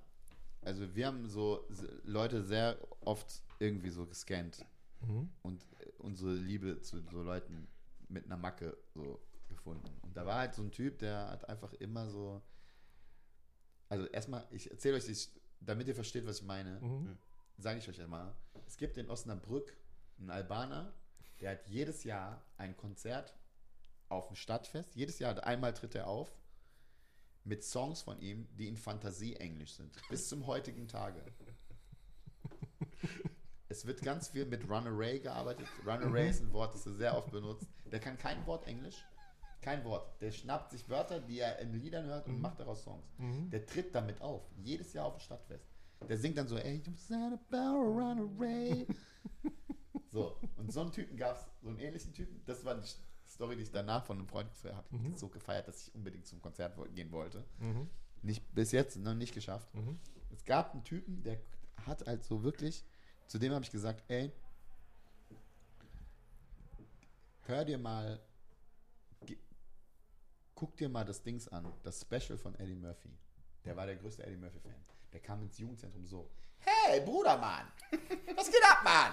[0.63, 1.67] also wir haben so
[2.05, 4.65] Leute sehr oft irgendwie so gescannt
[5.07, 5.31] Mhm.
[5.43, 7.67] und äh, unsere Liebe zu so Leuten
[8.09, 9.19] mit einer Macke so
[9.49, 9.89] gefunden.
[10.03, 12.43] Und da war halt so ein Typ, der hat einfach immer so,
[13.89, 17.19] also erstmal, ich erzähle euch, das, damit ihr versteht, was ich meine, Mhm.
[17.59, 18.35] sage ich euch einmal,
[18.67, 19.77] es gibt in Osnabrück
[20.19, 20.93] einen Albaner,
[21.41, 23.35] der hat jedes Jahr ein Konzert
[24.09, 24.95] auf dem Stadtfest.
[24.97, 26.31] Jedes Jahr, einmal tritt er auf
[27.45, 29.97] mit Songs von ihm, die in Fantasie-Englisch sind.
[30.09, 31.25] Bis zum heutigen Tage.
[33.69, 35.69] Es wird ganz viel mit Runaway gearbeitet.
[35.87, 37.69] Runaway ist ein Wort, das er sehr oft benutzt.
[37.85, 38.97] Der kann kein Wort Englisch.
[39.61, 40.21] Kein Wort.
[40.21, 43.05] Der schnappt sich Wörter, die er in Liedern hört und macht daraus Songs.
[43.51, 44.43] Der tritt damit auf.
[44.57, 45.67] Jedes Jahr auf dem Stadtfest.
[46.09, 48.87] Der singt dann so, ey, you said about a runaway.
[50.13, 52.43] So, und so einen Typen gab es, so einen ähnlichen Typen.
[52.45, 52.89] Das war die
[53.29, 54.97] Story, die ich danach von einem Freund gefeiert habe.
[54.97, 55.15] Mhm.
[55.15, 57.45] So gefeiert, dass ich unbedingt zum Konzert gehen wollte.
[57.59, 57.89] Mhm.
[58.23, 59.73] Nicht bis jetzt, noch nicht geschafft.
[59.75, 59.99] Mhm.
[60.31, 61.41] Es gab einen Typen, der
[61.87, 62.85] hat halt so wirklich,
[63.29, 64.33] zu dem habe ich gesagt, ey,
[67.43, 68.21] hör dir mal,
[70.61, 73.17] guck dir mal das Dings an, das Special von Eddie Murphy.
[73.65, 74.75] Der war der größte Eddie Murphy-Fan.
[75.11, 77.67] Der kam ins Jugendzentrum so, hey, Bruder, Mann,
[78.37, 79.13] was geht ab, Mann?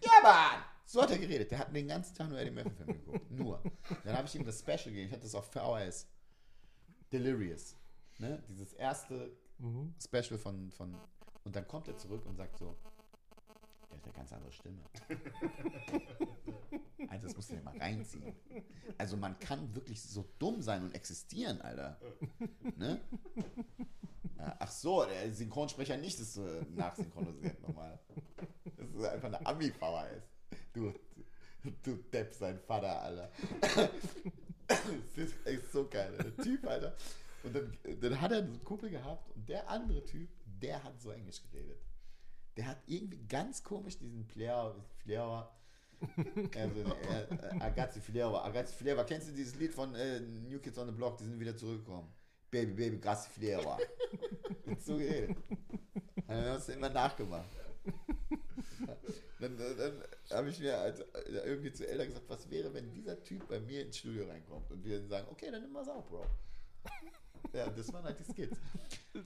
[0.00, 0.62] Ja, Mann!
[0.84, 1.50] So hat er geredet.
[1.50, 3.30] Der hat den ganzen Tag nur Eddie Murphy-Film geguckt.
[3.32, 3.60] Nur.
[4.04, 5.06] Dann habe ich ihm das Special gegeben.
[5.08, 6.06] Ich hatte das auf VHS.
[7.12, 7.74] Delirious.
[8.18, 8.42] Ne?
[8.48, 9.94] Dieses erste Mhm.
[10.00, 10.94] Special von, von.
[11.42, 12.76] Und dann kommt er zurück und sagt so:
[14.16, 14.82] ganz andere Stimme.
[17.08, 18.34] also, das musst du dir mal reinziehen.
[18.98, 22.00] Also, man kann wirklich so dumm sein und existieren, Alter.
[22.76, 23.00] Ne?
[24.38, 27.98] Ja, Ach so, der Synchronsprecher nicht ist äh, nachsynchronisiert nochmal.
[28.76, 30.22] Das ist einfach eine Ami-VHS.
[30.72, 30.92] Du,
[31.82, 33.30] du Depp, sein Vater, Alter.
[34.66, 36.96] Das ist echt so geil, der Typ, Alter.
[37.42, 41.10] Und dann, dann hat er einen Kumpel gehabt und der andere Typ, der hat so
[41.10, 41.78] Englisch geredet.
[42.56, 45.50] Der hat irgendwie ganz komisch diesen Flair, Flair,
[46.56, 49.02] also, äh, Agazzi Flair, Agazzi Flair.
[49.04, 51.18] Kennst du dieses Lied von äh, New Kids on the Block?
[51.18, 52.08] Die sind wieder zurückgekommen.
[52.50, 53.64] Baby, Baby, Agazzi Flair.
[53.66, 53.80] Hat
[54.80, 55.36] so geredet.
[56.26, 57.48] Dann haben wir uns immer nachgemacht.
[59.38, 61.04] Dann, dann, dann habe ich mir als, äh,
[61.44, 64.82] irgendwie zu Eltern gesagt, was wäre, wenn dieser Typ bei mir ins Studio reinkommt und
[64.84, 66.24] wir sagen, okay, dann nimm mal's auf, Bro.
[67.52, 68.56] Ja, das waren halt die Skits.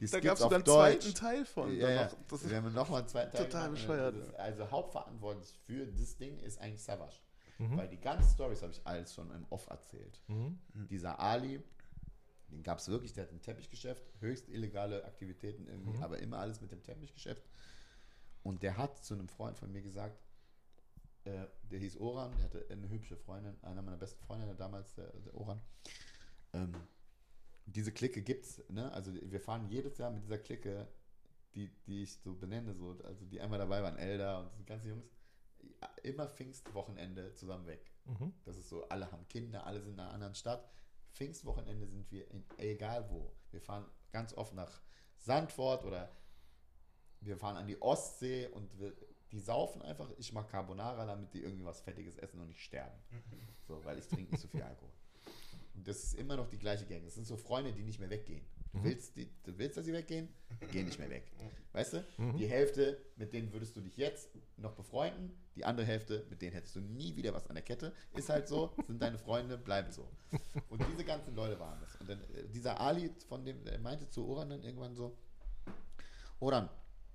[0.00, 1.74] Die Da gab es sogar einen zweiten Teil von.
[1.76, 2.10] Ja, ja.
[2.28, 3.80] Das wir haben nochmal einen zweiten Teil total gemacht.
[3.80, 7.16] bescheuert, Das, also hauptverantwortlich für das Ding ist eigentlich Savage.
[7.58, 7.76] Mhm.
[7.76, 10.20] Weil die ganzen Stories habe ich alles schon im Off erzählt.
[10.28, 10.58] Mhm.
[10.88, 11.62] Dieser Ali,
[12.48, 16.02] den gab es wirklich, der hat ein Teppichgeschäft, höchst illegale Aktivitäten irgendwie, Mhm.
[16.02, 17.42] aber immer alles mit dem Teppichgeschäft.
[18.42, 20.18] Und der hat zu einem Freund von mir gesagt,
[21.24, 25.12] äh, der hieß Oran, der hatte eine hübsche Freundin, einer meiner besten Freunde damals, der,
[25.12, 25.60] der Oran.
[26.54, 26.74] Ähm,
[27.72, 28.90] diese Clique gibt's, ne?
[28.92, 30.88] Also wir fahren jedes Jahr mit dieser Clique,
[31.54, 34.88] die, die ich so benenne, so, also die einmal dabei waren, Elder und die ganzen
[34.88, 35.10] Jungs.
[36.02, 37.90] immer Pfingstwochenende zusammen weg.
[38.04, 38.32] Mhm.
[38.44, 40.68] Das ist so, alle haben Kinder, alle sind in einer anderen Stadt.
[41.12, 43.32] Pfingstwochenende sind wir in, egal wo.
[43.50, 44.80] Wir fahren ganz oft nach
[45.16, 46.10] Sandford oder
[47.20, 48.94] wir fahren an die Ostsee und wir,
[49.32, 50.10] die saufen einfach.
[50.18, 52.98] Ich mache Carbonara, damit die irgendwie was Fettiges essen und nicht sterben.
[53.66, 54.90] So, weil ich trinke nicht so viel Alkohol.
[55.84, 57.04] Das ist immer noch die gleiche Gang.
[57.04, 58.44] Das sind so Freunde, die nicht mehr weggehen.
[58.72, 58.84] Du mhm.
[58.84, 60.28] willst, die, du willst, dass sie weggehen?
[60.70, 61.30] Geh nicht mehr weg.
[61.72, 62.04] Weißt du?
[62.18, 62.36] Mhm.
[62.36, 65.32] Die Hälfte, mit denen würdest du dich jetzt noch befreunden.
[65.56, 67.92] Die andere Hälfte, mit denen hättest du nie wieder was an der Kette.
[68.14, 70.08] Ist halt so, sind deine Freunde, bleibt so.
[70.68, 71.96] Und diese ganzen Leute waren das.
[71.96, 75.16] Und dann äh, dieser Ali, von dem, der meinte zu Oran dann irgendwann so,
[76.38, 76.68] Oran,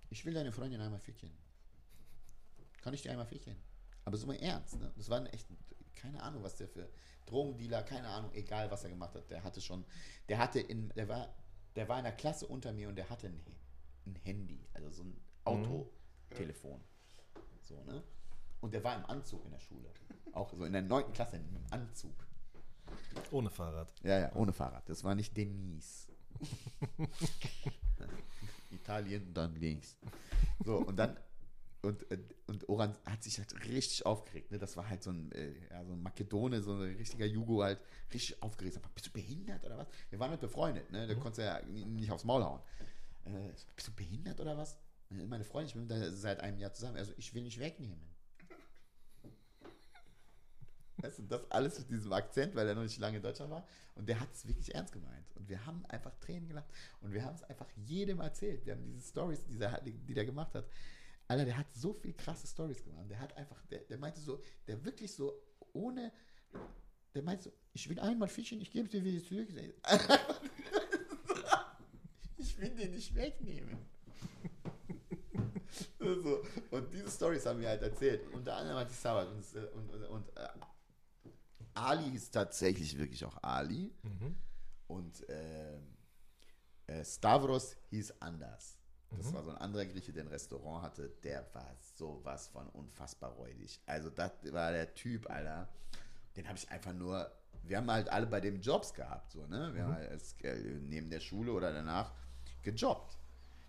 [0.09, 1.31] ich will deine Freundin einmal ficken.
[2.81, 3.55] Kann ich dir einmal ficken?
[4.03, 4.91] Aber so mal ernst, ne?
[4.95, 5.47] Das war ein echt,
[5.95, 6.89] keine Ahnung, was der für
[7.25, 9.85] Drogendealer, keine Ahnung, egal was er gemacht hat, der hatte schon,
[10.29, 11.33] der hatte in, der war
[11.75, 13.41] der war in der Klasse unter mir und der hatte ein,
[14.05, 16.79] ein Handy, also so ein Autotelefon.
[16.79, 16.83] Mhm.
[17.61, 18.03] So, ne?
[18.61, 19.89] Und der war im Anzug in der Schule.
[20.31, 22.25] Auch so in der neunten Klasse im Anzug.
[23.31, 23.93] Ohne Fahrrad.
[24.03, 24.87] Ja, ja, ohne Fahrrad.
[24.87, 26.07] Das war nicht Denise.
[28.71, 29.97] Italien, dann links.
[30.63, 31.17] So, und dann
[31.85, 32.17] und, äh,
[32.47, 34.51] und Oran hat sich halt richtig aufgeregt.
[34.51, 34.57] Ne?
[34.57, 37.79] Das war halt so ein, äh, ja, so ein Makedone, so ein richtiger Jugo halt,
[38.13, 38.75] richtig aufgeregt.
[38.75, 39.87] Sag, bist du behindert oder was?
[40.09, 41.07] Wir waren halt befreundet, ne?
[41.07, 41.19] Da mhm.
[41.19, 42.61] konntest du ja nicht aufs Maul hauen.
[43.25, 44.77] Äh, bist du behindert oder was?
[45.09, 46.97] Meine Freundin, ich bin da seit einem Jahr zusammen.
[46.97, 48.15] Also ich will nicht wegnehmen.
[50.97, 53.67] Weißt du, das alles mit diesem Akzent, weil er noch nicht lange in Deutschland war.
[53.95, 55.25] Und der hat es wirklich ernst gemeint.
[55.35, 56.67] Und wir haben einfach Tränen gelacht.
[57.01, 58.65] Und wir haben es einfach jedem erzählt.
[58.65, 60.65] Wir haben diese Stories, die, die der gemacht hat.
[61.27, 63.09] Alter, der hat so viel krasse Stories gemacht.
[63.09, 65.33] Der hat einfach, der, der meinte so, der wirklich so
[65.73, 66.11] ohne,
[67.13, 69.49] der meinte so, ich will einmal fischen, ich gebe es dir wieder zurück.
[72.37, 73.77] ich will den nicht wegnehmen.
[75.99, 76.43] so.
[76.71, 78.21] Und diese Stories haben wir halt erzählt.
[78.33, 80.47] Unter anderem hat die Sabbat und, und, und, und äh,
[81.73, 83.93] Ali ist tatsächlich wirklich auch Ali.
[84.03, 84.35] Mhm.
[84.87, 85.79] Und äh,
[86.87, 88.77] äh, Stavros hieß anders.
[89.17, 89.33] Das mhm.
[89.35, 91.09] war so ein anderer Grieche, der ein Restaurant hatte.
[91.23, 93.79] Der war sowas von unfassbar räudig.
[93.85, 95.67] Also, das war der Typ, Alter.
[96.35, 97.31] Den habe ich einfach nur.
[97.63, 99.73] Wir haben halt alle bei dem Jobs gehabt, so, ne?
[99.73, 99.87] Wir mhm.
[99.87, 102.11] haben halt neben der Schule oder danach
[102.61, 103.17] gejobbt.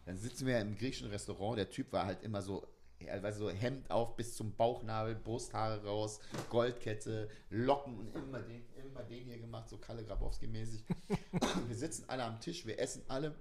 [0.05, 1.59] Dann sitzen wir im griechischen Restaurant.
[1.59, 2.69] Der Typ war halt immer so
[3.11, 9.03] also so Hemd auf bis zum Bauchnabel, Brusthaare raus, Goldkette, Locken und immer den, immer
[9.03, 10.85] den hier gemacht, so Kalle Grabowski mäßig.
[11.69, 13.35] wir sitzen alle am Tisch, wir essen alle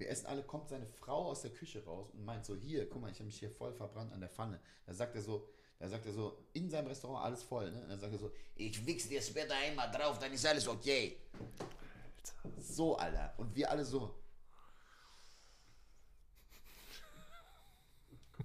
[0.00, 3.02] wir essen alle, kommt seine Frau aus der Küche raus und meint so, hier, guck
[3.02, 4.58] mal, ich habe mich hier voll verbrannt an der Pfanne.
[4.86, 5.46] Da sagt er so,
[5.78, 7.82] da sagt er so, in seinem Restaurant alles voll, ne?
[7.82, 11.18] Und dann sagt er so, ich wichs dir später einmal drauf, dann ist alles okay.
[12.42, 12.62] Alter.
[12.62, 13.34] So, Alter.
[13.36, 14.14] Und wir alle so.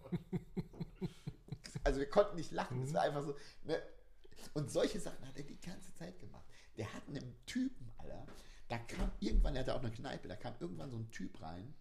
[1.83, 3.35] also wir konnten nicht lachen, es war einfach so.
[3.63, 3.81] Ne?
[4.53, 6.45] Und solche Sachen hat er die ganze Zeit gemacht.
[6.77, 8.25] Der hat einen Typen, Alter,
[8.67, 11.73] da kam irgendwann, er hatte auch eine Kneipe, da kam irgendwann so ein Typ rein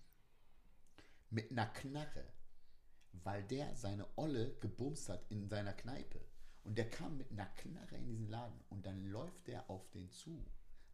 [1.31, 2.25] mit einer Knarre,
[3.13, 6.21] weil der seine Olle gebumst hat in seiner Kneipe.
[6.63, 10.11] Und der kam mit einer Knarre in diesen Laden und dann läuft der auf den
[10.11, 10.45] zu.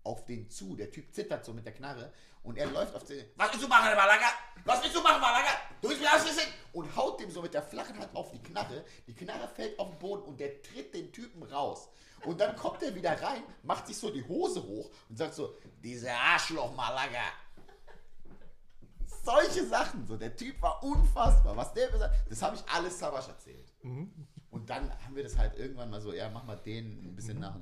[0.03, 0.77] Auf den zu.
[0.77, 2.13] Der Typ zittert so mit der Knarre
[2.43, 3.25] und er läuft auf den.
[3.37, 4.27] Was willst du machen, Malaga?
[4.65, 5.51] Was willst du machen, Malaga?
[5.81, 6.49] Du willst mir ausgesehen?
[6.73, 8.85] Und haut dem so mit der flachen Hand auf die Knarre.
[9.07, 11.89] Die Knarre fällt auf den Boden und der tritt den Typen raus.
[12.25, 15.55] Und dann kommt er wieder rein, macht sich so die Hose hoch und sagt so,
[15.83, 17.23] diese Arschloch Malaga.
[19.23, 21.57] Solche Sachen, so der Typ war unfassbar.
[21.57, 23.73] Was der gesagt das habe ich alles Sabasch erzählt.
[23.83, 24.13] Mhm.
[24.51, 27.37] Und dann haben wir das halt irgendwann mal so, ja, mach mal den ein bisschen
[27.37, 27.43] mhm.
[27.43, 27.57] nach.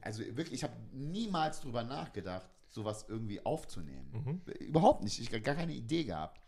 [0.00, 4.42] Also wirklich, ich habe niemals drüber nachgedacht, sowas irgendwie aufzunehmen.
[4.46, 4.52] Mhm.
[4.66, 5.18] Überhaupt nicht.
[5.18, 6.40] Ich habe gar keine Idee gehabt.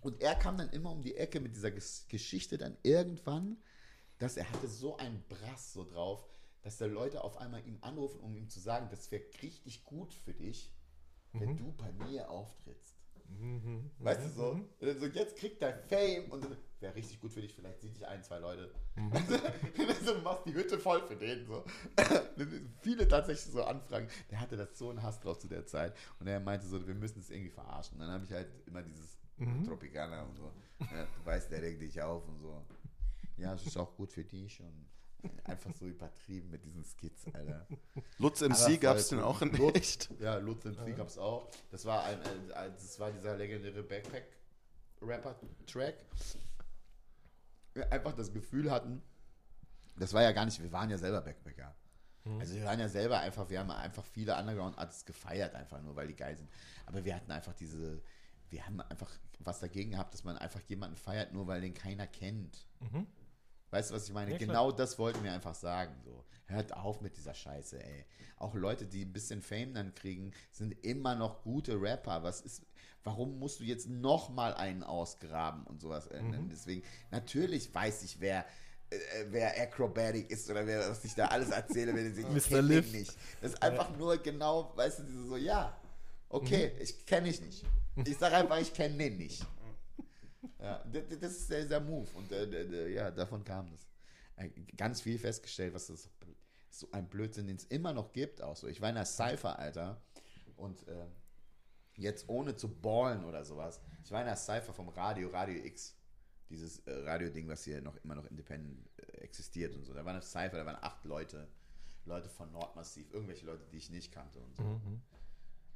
[0.00, 3.58] Und er kam dann immer um die Ecke mit dieser Geschichte dann irgendwann
[4.18, 6.24] dass er hatte so einen Brass so drauf,
[6.62, 10.12] dass da Leute auf einmal ihm anrufen, um ihm zu sagen, das wäre richtig gut
[10.12, 10.72] für dich,
[11.32, 11.56] wenn mhm.
[11.56, 12.98] du bei mir auftrittst.
[13.28, 13.90] Mhm.
[13.98, 14.54] Weißt du so?
[14.54, 14.68] Mhm.
[14.80, 15.06] so?
[15.06, 16.46] Jetzt kriegt er Fame und
[16.80, 18.72] wäre richtig gut für dich, vielleicht sieht dich ein, zwei Leute.
[18.96, 19.12] Mhm.
[20.04, 21.46] so, du machst die Hütte voll für den.
[21.46, 21.64] So.
[22.80, 24.08] Viele tatsächlich so Anfragen.
[24.30, 25.94] Der hatte das so einen Hass drauf zu der Zeit.
[26.18, 27.98] Und er meinte so, wir müssen es irgendwie verarschen.
[27.98, 29.64] Dann habe ich halt immer dieses mhm.
[29.64, 30.50] Tropicana und so.
[30.80, 32.64] Ja, du weißt, der regt dich auf und so
[33.38, 34.88] ja, es ist auch gut für dich und
[35.44, 37.66] einfach so übertrieben mit diesen Skits, Alter.
[38.18, 40.08] Lutz MC gab es denn auch in Lutz, echt?
[40.20, 40.94] Ja, Lutz MC ja.
[40.94, 41.50] gab es auch.
[41.70, 45.96] Das war ein, ein, ein, das war dieser legendäre Backpack-Rapper-Track.
[47.74, 49.02] Wir einfach das Gefühl hatten,
[49.96, 51.74] das war ja gar nicht, wir waren ja selber Backpacker.
[52.24, 52.40] Mhm.
[52.40, 56.08] Also wir waren ja selber einfach, wir haben einfach viele Underground-Artists gefeiert, einfach nur, weil
[56.08, 56.50] die geil sind.
[56.86, 58.02] Aber wir hatten einfach diese,
[58.50, 59.10] wir haben einfach
[59.40, 62.66] was dagegen gehabt, dass man einfach jemanden feiert, nur weil den keiner kennt.
[62.80, 63.06] Mhm.
[63.70, 64.32] Weißt du, was ich meine?
[64.32, 65.94] Ja, genau das wollten wir einfach sagen.
[66.04, 66.24] So.
[66.46, 68.04] Hört auf mit dieser Scheiße, ey.
[68.38, 72.22] Auch Leute, die ein bisschen Fame dann kriegen, sind immer noch gute Rapper.
[72.22, 72.62] Was ist,
[73.04, 76.08] warum musst du jetzt noch mal einen ausgraben und sowas?
[76.10, 76.48] Mhm.
[76.48, 78.46] Deswegen, natürlich weiß ich, wer
[78.90, 78.96] äh,
[79.28, 82.62] wer Acrobatic ist oder wer was ich da alles erzähle, wenn ich Mr.
[82.62, 82.90] Liv.
[82.92, 83.14] nicht.
[83.42, 85.76] Das ist einfach nur genau, weißt du, so, ja,
[86.30, 86.82] okay, mhm.
[86.82, 87.64] ich kenne ich nicht.
[88.06, 89.44] Ich sage einfach, ich kenne den nicht.
[90.60, 93.86] Ja, das ist dieser Move und äh, ja, davon kam das.
[94.76, 96.08] Ganz viel festgestellt, was das
[96.70, 98.66] so ein Blödsinn, den es immer noch gibt, auch so.
[98.66, 100.00] Ich war in der Cypher, Alter,
[100.56, 101.06] und äh,
[101.96, 103.80] jetzt ohne zu ballen oder sowas.
[104.04, 105.94] Ich war in der Cypher vom Radio, Radio X.
[106.50, 109.92] Dieses äh, Radio-Ding, was hier noch immer noch independent äh, existiert und so.
[109.92, 111.48] Da war eine Cypher, da waren acht Leute.
[112.04, 114.62] Leute von Nordmassiv, irgendwelche Leute, die ich nicht kannte und so.
[114.62, 115.02] Mhm.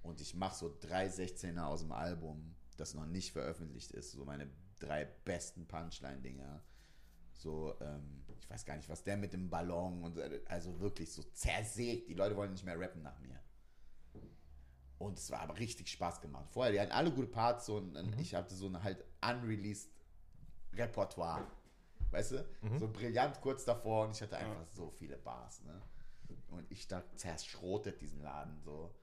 [0.03, 4.13] Und ich mache so drei 16er aus dem Album, das noch nicht veröffentlicht ist.
[4.13, 4.49] So meine
[4.83, 6.63] drei besten Punchline-Dinger.
[7.33, 10.19] So, ähm, ich weiß gar nicht, was der mit dem Ballon und
[10.49, 12.09] also wirklich so zersägt.
[12.09, 13.41] Die Leute wollen nicht mehr rappen nach mir.
[14.99, 16.49] Und es war aber richtig Spaß gemacht.
[16.51, 18.19] Vorher, die hatten alle gute Parts so, und mhm.
[18.19, 19.91] ich hatte so ein halt unreleased
[20.75, 21.47] Repertoire.
[22.11, 22.47] Weißt du?
[22.61, 22.79] Mhm.
[22.79, 25.81] So brillant kurz davor und ich hatte einfach so viele Bars, ne?
[26.49, 28.95] Und ich da zerschrotet diesen Laden so.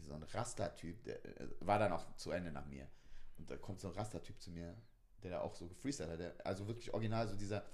[0.00, 2.86] So ein Raster-Typ, der äh, war dann auch zu Ende nach mir.
[3.38, 4.76] Und da kommt so ein Raster-Typ zu mir,
[5.22, 6.20] der da auch so gefreestylt hat.
[6.20, 7.64] Der, also wirklich original so dieser,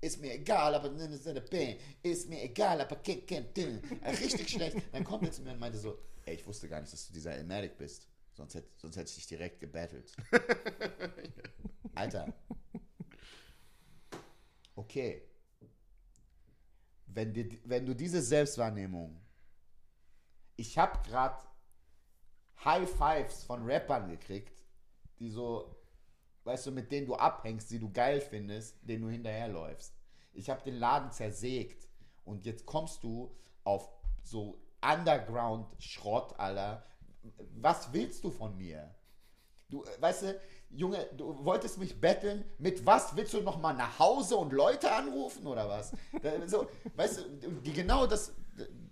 [0.00, 0.90] ist mir egal, aber
[2.02, 3.00] ist mir egal, aber
[4.20, 4.76] richtig schlecht.
[4.92, 7.12] Dann kommt er zu mir und meinte so, ey, ich wusste gar nicht, dass du
[7.12, 8.06] dieser Elmatic bist.
[8.32, 10.12] Sonst hätte, sonst hätte ich dich direkt gebettelt.
[11.94, 12.34] Alter.
[14.74, 15.22] Okay.
[17.06, 19.20] Wenn, dir, wenn du diese Selbstwahrnehmung,
[20.56, 21.42] ich habe gerade
[22.64, 24.53] High Fives von Rappern gekriegt,
[25.24, 25.74] die so,
[26.44, 29.94] weißt du, mit denen du abhängst, die du geil findest, denen du hinterherläufst.
[30.34, 31.88] Ich habe den Laden zersägt
[32.24, 33.88] und jetzt kommst du auf
[34.22, 36.82] so Underground-Schrott, Alter.
[37.56, 38.94] Was willst du von mir?
[39.70, 42.44] Du, weißt du, Junge, du wolltest mich betteln.
[42.58, 45.92] Mit was willst du noch mal nach Hause und Leute anrufen oder was?
[46.46, 48.34] so, weißt du, die, genau das,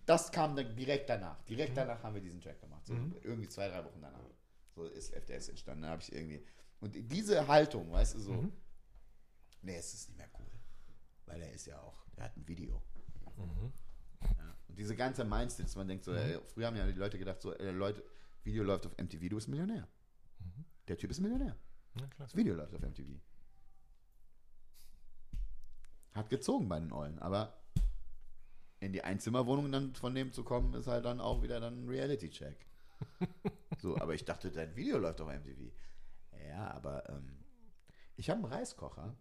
[0.07, 1.43] das kam dann direkt danach.
[1.43, 2.87] Direkt danach haben wir diesen Track gemacht.
[2.87, 3.15] So, mhm.
[3.23, 4.22] Irgendwie zwei, drei Wochen danach.
[4.75, 5.83] So ist FDS entstanden.
[5.83, 6.45] Da habe ich irgendwie.
[6.81, 8.53] Und diese Haltung, weißt du, so, mhm.
[9.63, 10.47] nee, es ist nicht mehr cool.
[11.27, 12.83] Weil er ist ja auch, er hat ein Video.
[13.37, 13.73] Mhm.
[14.23, 14.57] Ja.
[14.69, 16.19] Und diese ganze Mindset, dass man denkt, so, mhm.
[16.19, 18.05] ey, früher haben ja die Leute gedacht, so, ey, Leute,
[18.45, 19.87] Video läuft auf MTV, du bist Millionär.
[20.41, 20.65] Mhm.
[20.89, 21.57] Der Typ ist Millionär.
[22.01, 23.21] Ja, das Video läuft auf MTV.
[26.15, 27.63] Hat gezogen bei den Eulen, aber
[28.81, 31.89] in die Einzimmerwohnung dann von dem zu kommen, ist halt dann auch wieder dann ein
[31.89, 32.67] Reality-Check.
[33.83, 35.73] so, aber ich dachte, dein Video läuft auf MTV.
[36.49, 37.45] Ja, aber ähm,
[38.17, 39.17] ich habe einen Reiskocher.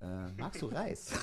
[0.00, 1.10] Äh, magst du Reis?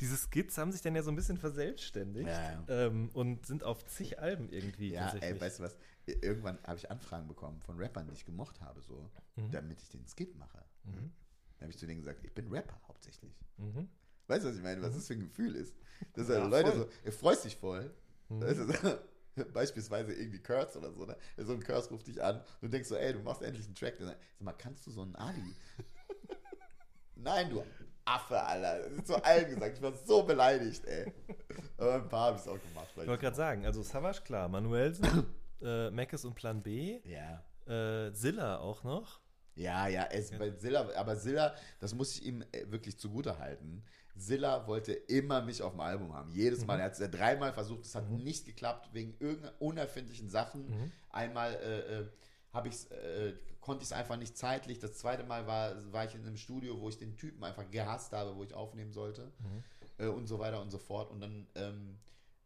[0.00, 2.64] Diese Skits haben sich dann ja so ein bisschen verselbstständigt ja, ja.
[2.68, 4.92] Ähm, und sind auf zig Alben irgendwie.
[4.92, 5.76] Ja, ey, weißt du was?
[6.06, 9.50] Irgendwann habe ich Anfragen bekommen von Rappern, die ich gemocht habe, so, mhm.
[9.50, 10.64] damit ich den Skit mache.
[10.84, 11.10] Mhm.
[11.56, 13.34] Dann habe ich zu denen gesagt, ich bin Rapper hauptsächlich.
[13.56, 13.88] Mhm.
[14.28, 14.80] Weißt du, was ich meine?
[14.80, 14.94] Was mhm.
[14.94, 15.74] das für ein Gefühl ist?
[16.12, 16.80] Dass ja, Leute voll.
[16.82, 17.92] so, ihr freust dich voll.
[18.28, 18.42] Mhm.
[18.42, 19.00] Weißt du,
[19.52, 21.16] Beispielsweise irgendwie Kurz oder so, ne?
[21.36, 23.74] So ein Kurz ruft dich an und du denkst so, ey, du machst endlich einen
[23.74, 23.98] Track.
[23.98, 25.54] Dann sag mal, kannst du so einen Ali?
[27.16, 27.62] Nein, du
[28.04, 28.88] Affe, Alter.
[28.88, 29.76] Das ist zu allen gesagt.
[29.76, 31.12] Ich war so beleidigt, ey.
[31.76, 32.88] Aber ein paar habe ich es auch gemacht.
[32.90, 34.48] Ich wollte gerade sagen, also Savage, klar.
[34.48, 35.26] Manuelsen,
[35.62, 37.00] äh, Meckes und Plan B.
[37.04, 37.44] Ja.
[37.66, 39.20] Äh, Zilla auch noch.
[39.54, 40.38] Ja, ja, es, ja.
[40.38, 43.82] Bei Zilla, aber Zilla, das muss ich ihm äh, wirklich zugute halten.
[44.18, 46.30] Zilla wollte immer mich auf dem Album haben.
[46.32, 46.74] Jedes Mal.
[46.74, 46.80] Mhm.
[46.80, 48.24] Er hat es dreimal versucht, es hat mhm.
[48.24, 50.68] nicht geklappt wegen irgendeiner unerfindlichen Sachen.
[50.68, 50.92] Mhm.
[51.10, 52.06] Einmal äh, äh,
[52.52, 54.78] habe äh, konnte ich es einfach nicht zeitlich.
[54.78, 58.12] Das zweite Mal war, war ich in einem Studio, wo ich den Typen einfach gehasst
[58.12, 59.32] habe, wo ich aufnehmen sollte.
[59.38, 59.64] Mhm.
[59.98, 61.10] Äh, und so weiter und so fort.
[61.10, 61.98] Und dann ähm,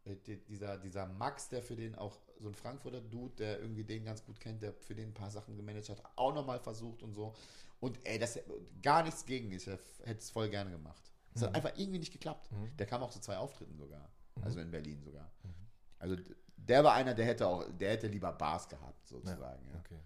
[0.05, 0.15] äh,
[0.49, 4.23] dieser, dieser Max, der für den auch so ein Frankfurter Dude, der irgendwie den ganz
[4.25, 7.33] gut kennt, der für den ein paar Sachen gemanagt hat, auch nochmal versucht und so.
[7.79, 8.39] Und ey, das
[8.81, 9.51] gar nichts gegen.
[9.51, 11.12] Ich hätte es voll gerne gemacht.
[11.33, 11.45] Es mhm.
[11.45, 12.51] hat einfach irgendwie nicht geklappt.
[12.51, 12.75] Mhm.
[12.77, 14.09] Der kam auch zu zwei Auftritten sogar.
[14.35, 14.43] Mhm.
[14.43, 15.31] Also in Berlin sogar.
[15.43, 15.53] Mhm.
[15.99, 16.15] Also
[16.55, 19.67] der war einer, der hätte auch, der hätte lieber Bars gehabt, sozusagen.
[19.67, 19.99] Ja, okay.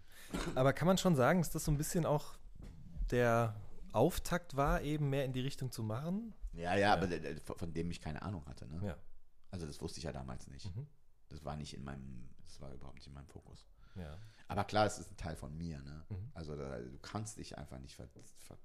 [0.56, 2.38] Aber kann man schon sagen, dass das so ein bisschen auch
[3.12, 3.56] der
[3.94, 6.34] Auftakt war, eben mehr in die Richtung zu machen?
[6.54, 6.94] Ja, ja, ja.
[6.94, 8.68] aber der, der, von dem ich keine Ahnung hatte.
[8.68, 8.86] Ne?
[8.86, 8.98] Ja.
[9.52, 10.76] Also das wusste ich ja damals nicht.
[10.76, 10.88] Mhm.
[11.30, 13.66] Das war nicht in meinem, das war überhaupt nicht in meinem Fokus.
[13.96, 14.18] Ja.
[14.48, 15.82] Aber klar, es ist ein Teil von mir.
[15.82, 16.06] Ne?
[16.10, 16.32] Mhm.
[16.34, 18.58] Also da, du kannst dich einfach nicht ver, ver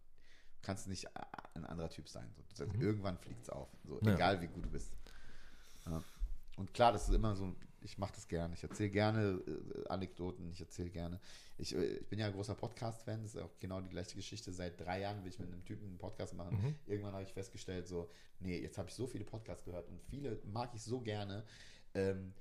[0.63, 1.09] kannst nicht
[1.55, 2.33] ein anderer Typ sein.
[2.55, 2.67] So.
[2.67, 2.81] Mhm.
[2.81, 3.69] Irgendwann fliegt es auf.
[3.85, 4.15] So, ja.
[4.15, 4.93] Egal wie gut du bist.
[5.87, 6.03] Ja.
[6.57, 8.55] Und klar, das ist immer so, ich mache das gerne.
[8.55, 11.21] Ich erzähle gerne äh, Anekdoten, ich erzähle gerne.
[11.59, 14.53] Ich, äh, ich bin ja ein großer Podcast-Fan, das ist auch genau die gleiche Geschichte.
[14.53, 16.57] Seit drei Jahren will ich mit einem Typen einen Podcast machen.
[16.61, 16.75] Mhm.
[16.87, 18.11] Irgendwann habe ich festgestellt, so,
[18.41, 21.45] nee, jetzt habe ich so viele Podcasts gehört und viele mag ich so gerne.
[21.95, 22.33] Ähm,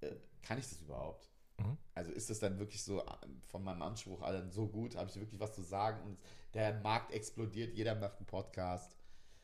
[0.00, 1.31] äh, kann ich das überhaupt?
[1.58, 1.76] Mhm.
[1.94, 3.02] Also ist das dann wirklich so
[3.48, 4.96] von meinem Anspruch allen so gut?
[4.96, 6.02] Habe ich wirklich was zu sagen?
[6.02, 6.18] Und
[6.54, 8.96] der Markt explodiert, jeder macht einen Podcast.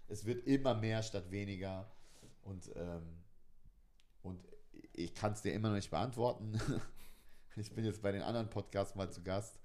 [0.09, 1.90] Es wird immer mehr statt weniger.
[2.42, 3.22] Und, ähm,
[4.22, 4.40] und
[4.92, 6.59] ich kann es dir immer noch nicht beantworten.
[7.56, 9.61] ich bin jetzt bei den anderen Podcasts mal zu Gast.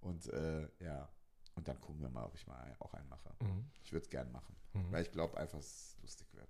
[0.00, 1.08] Und äh, ja,
[1.54, 3.30] und dann gucken wir mal, ob ich mal auch einen mache.
[3.40, 3.70] Mhm.
[3.84, 4.92] Ich würde es gerne machen, mhm.
[4.92, 6.48] weil ich glaube einfach, dass es lustig wird.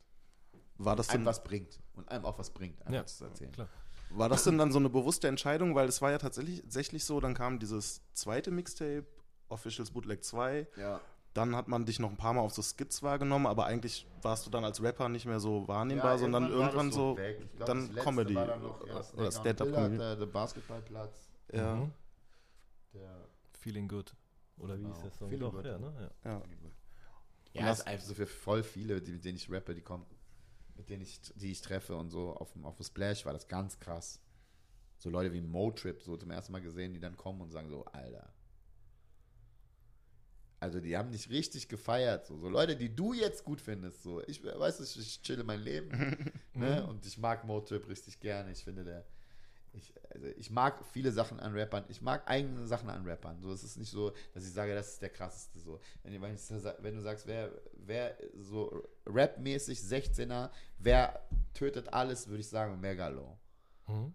[0.79, 3.53] War das einem was bringt und einem auch was bringt, einfach ja, zu erzählen.
[3.53, 3.69] Klar.
[4.15, 5.75] War das denn dann so eine bewusste Entscheidung?
[5.75, 9.05] Weil es war ja tatsächlich, tatsächlich so, dann kam dieses zweite Mixtape,
[9.49, 10.67] Officials Bootleg 2.
[10.77, 11.01] Ja.
[11.35, 14.47] Dann hat man dich noch ein paar Mal auf so Skits wahrgenommen, aber eigentlich warst
[14.47, 17.15] du dann als Rapper nicht mehr so wahrnehmbar, ja, sondern irgendwann, irgendwann so,
[17.57, 18.35] glaub, dann Comedy.
[18.35, 18.83] War dann noch
[19.15, 19.97] oder Stand-Up-Comedy.
[19.97, 21.31] Der, der Basketballplatz.
[21.53, 21.77] Ja.
[21.77, 21.93] Mhm.
[22.93, 24.15] Der Feeling Good.
[24.59, 24.95] Oder wie genau.
[24.95, 25.27] ist das so?
[25.27, 25.65] Feeling Good.
[25.65, 26.11] Ja, ne?
[26.25, 26.31] ja.
[26.31, 26.43] ja.
[27.55, 30.07] Ja, ist einfach so für voll viele, die, mit denen ich rappe, die kommen,
[30.77, 33.79] mit denen ich, die ich treffe und so auf, auf dem Splash war das ganz
[33.79, 34.21] krass.
[34.99, 37.85] So Leute wie Motrip, so zum ersten Mal gesehen, die dann kommen und sagen so,
[37.87, 38.33] Alter,
[40.63, 42.25] also die haben dich richtig gefeiert.
[42.25, 44.05] So, so Leute, die du jetzt gut findest.
[44.05, 44.23] So.
[44.29, 46.31] Ich weiß ich, ich chille mein Leben.
[46.55, 46.87] ne?
[46.87, 48.53] Und ich mag Motrip richtig gerne.
[48.53, 49.05] Ich finde der.
[49.75, 51.85] Ich, also ich mag viele Sachen an Rappern.
[51.89, 53.41] Ich mag eigene Sachen an Rappern.
[53.41, 55.59] So, es ist nicht so, dass ich sage, das ist der krasseste.
[55.61, 55.81] So.
[56.03, 62.81] Wenn, wenn, du sagst, wer, wer so rapmäßig 16er, wer tötet alles, würde ich sagen,
[62.81, 63.39] Megalo.
[63.87, 64.13] Mhm.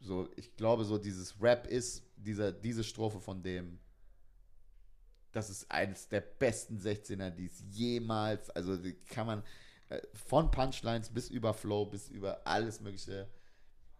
[0.00, 3.78] So, ich glaube, so dieses Rap ist dieser, diese Strophe von dem
[5.34, 9.42] das ist eines der besten 16er, die es jemals, also kann man
[9.88, 13.28] äh, von Punchlines bis über Flow, bis über alles Mögliche,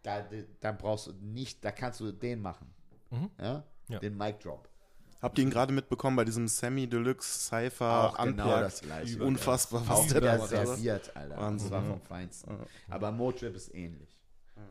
[0.05, 0.25] da,
[0.59, 2.73] da brauchst du nicht, da kannst du den machen.
[3.09, 3.29] Mhm.
[3.39, 3.63] Ja?
[3.87, 3.99] ja?
[3.99, 4.69] Den Mic Drop.
[5.21, 9.23] Habt ihr ihn gerade mitbekommen bei diesem Semi Deluxe Cypher Auch genau das gleiche.
[9.23, 11.37] Unfassbar, was Auch der da serviert, Alter.
[11.37, 11.71] Wahnsinn.
[11.71, 12.57] Das war vom Feinsten.
[12.89, 14.15] Aber Motrip ist ähnlich.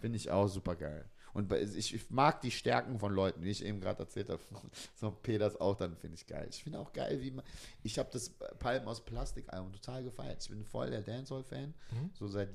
[0.00, 1.04] Finde ich auch super geil.
[1.32, 4.40] Und ich, ich mag die Stärken von Leuten, wie ich eben gerade erzählt habe.
[4.94, 6.46] So Peters auch, dann finde ich geil.
[6.48, 7.44] Ich finde auch geil, wie man.
[7.82, 8.30] Ich habe das
[8.60, 10.40] Palmen aus Plastik-Album total gefeiert.
[10.40, 11.74] Ich bin voll der Dancehall-Fan.
[11.90, 12.10] Mhm.
[12.12, 12.50] So seit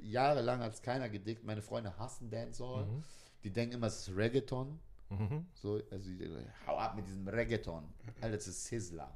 [0.00, 1.44] jahrelang hat es keiner gedickt.
[1.44, 2.86] Meine Freunde hassen Dancehall.
[2.86, 3.04] Mhm.
[3.42, 4.78] Die denken immer, es ist Reggaeton.
[5.10, 5.46] Mhm.
[5.54, 6.10] So, also
[6.66, 7.84] hau ab mit diesem Reggaeton.
[8.20, 9.14] Alter, das ist Sizzler.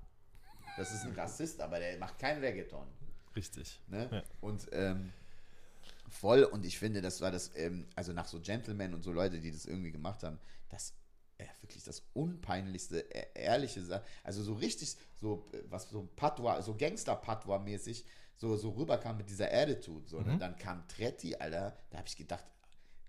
[0.76, 2.86] Das ist ein Rassist, aber der macht kein Reggaeton.
[3.34, 3.80] Richtig.
[3.88, 4.08] Ne?
[4.10, 4.22] Ja.
[4.40, 5.12] Und ähm,
[6.08, 9.40] voll und ich finde, das war das, ähm, also nach so Gentlemen und so Leute,
[9.40, 10.38] die das irgendwie gemacht haben,
[10.68, 10.94] das
[11.40, 18.04] ja, wirklich das unpeinlichste, e-, ehrliche, also so richtig, so was so Patois, so Gangster-Patois-mäßig,
[18.38, 20.08] so, so rüberkam mit dieser Attitude.
[20.08, 20.34] So, ne?
[20.34, 20.38] mhm.
[20.38, 22.44] Dann kam Tretti, Alter, da habe ich gedacht,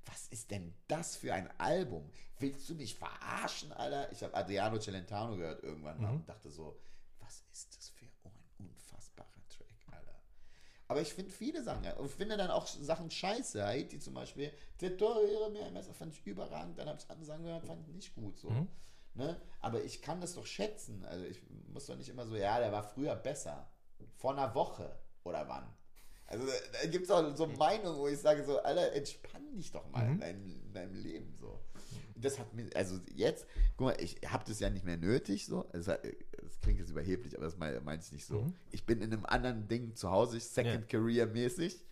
[0.06, 2.12] was ist denn das für ein Album?
[2.40, 4.12] Willst du mich verarschen, Alter?
[4.12, 6.10] Ich habe Adriano Celentano gehört irgendwann mhm.
[6.10, 6.80] und dachte so,
[7.20, 8.00] was ist das für
[10.90, 13.64] aber ich finde viele Sachen, ich finde dann auch Sachen scheiße.
[13.64, 17.64] Haiti zum Beispiel, Territoriere mir Messer fand ich überragend, dann habe ich andere Sachen gehört,
[17.64, 18.40] fand ich nicht gut.
[18.40, 18.50] So.
[18.50, 18.68] Mhm.
[19.14, 19.40] Ne?
[19.62, 21.06] Aber ich kann das doch schätzen.
[21.06, 23.72] Also ich muss doch nicht immer so, ja, der war früher besser.
[24.16, 25.00] Vor einer Woche
[25.30, 25.68] oder wann.
[26.28, 29.90] Also da gibt es auch so Meinungen, wo ich sage so, Alter, entspann dich doch
[29.90, 30.14] mal mhm.
[30.14, 31.60] in, dein, in deinem Leben so
[32.22, 35.68] das hat mir, also jetzt, guck mal, ich habe das ja nicht mehr nötig, so.
[35.72, 36.02] Es, das
[36.62, 38.42] klingt jetzt überheblich, aber das meine mein ich nicht so.
[38.42, 38.54] Mhm.
[38.72, 41.00] Ich bin in einem anderen Ding zu Hause, Second ja.
[41.00, 41.86] Career mäßig.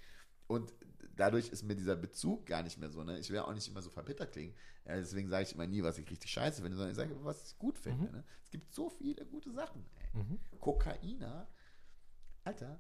[0.48, 0.74] Und
[1.16, 3.04] dadurch ist mir dieser Bezug gar nicht mehr so.
[3.04, 3.20] Ne?
[3.20, 4.54] Ich will auch nicht immer so verbittert klingen.
[4.86, 7.58] Deswegen sage ich immer nie, was ich richtig scheiße finde, sondern ich sage, was ich
[7.58, 8.08] gut finde.
[8.08, 8.12] Mhm.
[8.12, 8.24] Ne?
[8.44, 9.86] Es gibt so viele gute Sachen.
[10.14, 10.40] Mhm.
[10.60, 11.48] Kokainer,
[12.44, 12.80] Alter,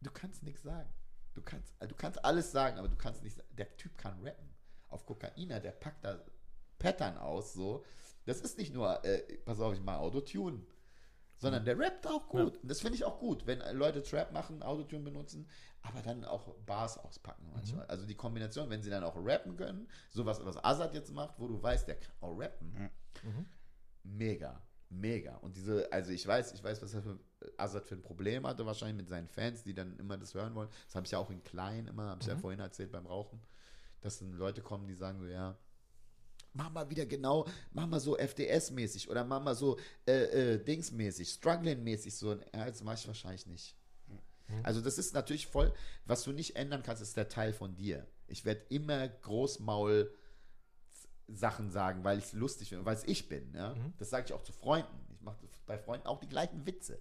[0.00, 0.92] du kannst nichts sagen.
[1.34, 4.48] Du kannst, du kannst alles sagen, aber du kannst nicht Der Typ kann rappen.
[4.88, 6.24] Auf Kokainer, der packt da
[6.78, 7.52] Pattern aus.
[7.52, 7.84] So.
[8.24, 10.64] Das ist nicht nur, äh, pass auf, ich mal Autotune,
[11.36, 12.54] sondern der rappt auch gut.
[12.54, 12.60] Ja.
[12.60, 15.48] Und das finde ich auch gut, wenn Leute Trap machen, Autotune benutzen,
[15.82, 17.84] aber dann auch Bars auspacken manchmal.
[17.84, 17.90] Mhm.
[17.90, 21.46] Also die Kombination, wenn sie dann auch rappen können, sowas, was Azad jetzt macht, wo
[21.48, 22.90] du weißt, der kann auch rappen,
[23.22, 23.46] mhm.
[24.02, 24.62] mega.
[24.88, 25.36] Mega.
[25.36, 27.18] Und diese, also ich weiß, ich weiß, was er für
[27.56, 30.68] Azad für ein Problem hatte, wahrscheinlich mit seinen Fans, die dann immer das hören wollen.
[30.86, 32.34] Das habe ich ja auch in klein immer, habe ich mhm.
[32.34, 33.40] ja vorhin erzählt beim Rauchen,
[34.00, 35.58] dass dann Leute kommen, die sagen so, ja,
[36.52, 41.28] mach mal wieder genau, mach mal so FDS-mäßig oder mach mal so äh, äh, Dings-mäßig,
[41.28, 42.34] Struggling-mäßig so.
[42.54, 43.76] Ja, das mache ich wahrscheinlich nicht.
[44.48, 44.60] Mhm.
[44.62, 45.72] Also das ist natürlich voll,
[46.04, 48.06] was du nicht ändern kannst, ist der Teil von dir.
[48.28, 50.12] Ich werde immer Großmaul
[51.28, 53.52] Sachen sagen, weil ich es lustig finde, weil es ich bin.
[53.54, 53.74] Ja?
[53.74, 53.94] Mhm.
[53.98, 55.06] Das sage ich auch zu Freunden.
[55.10, 57.00] Ich mache bei Freunden auch die gleichen Witze,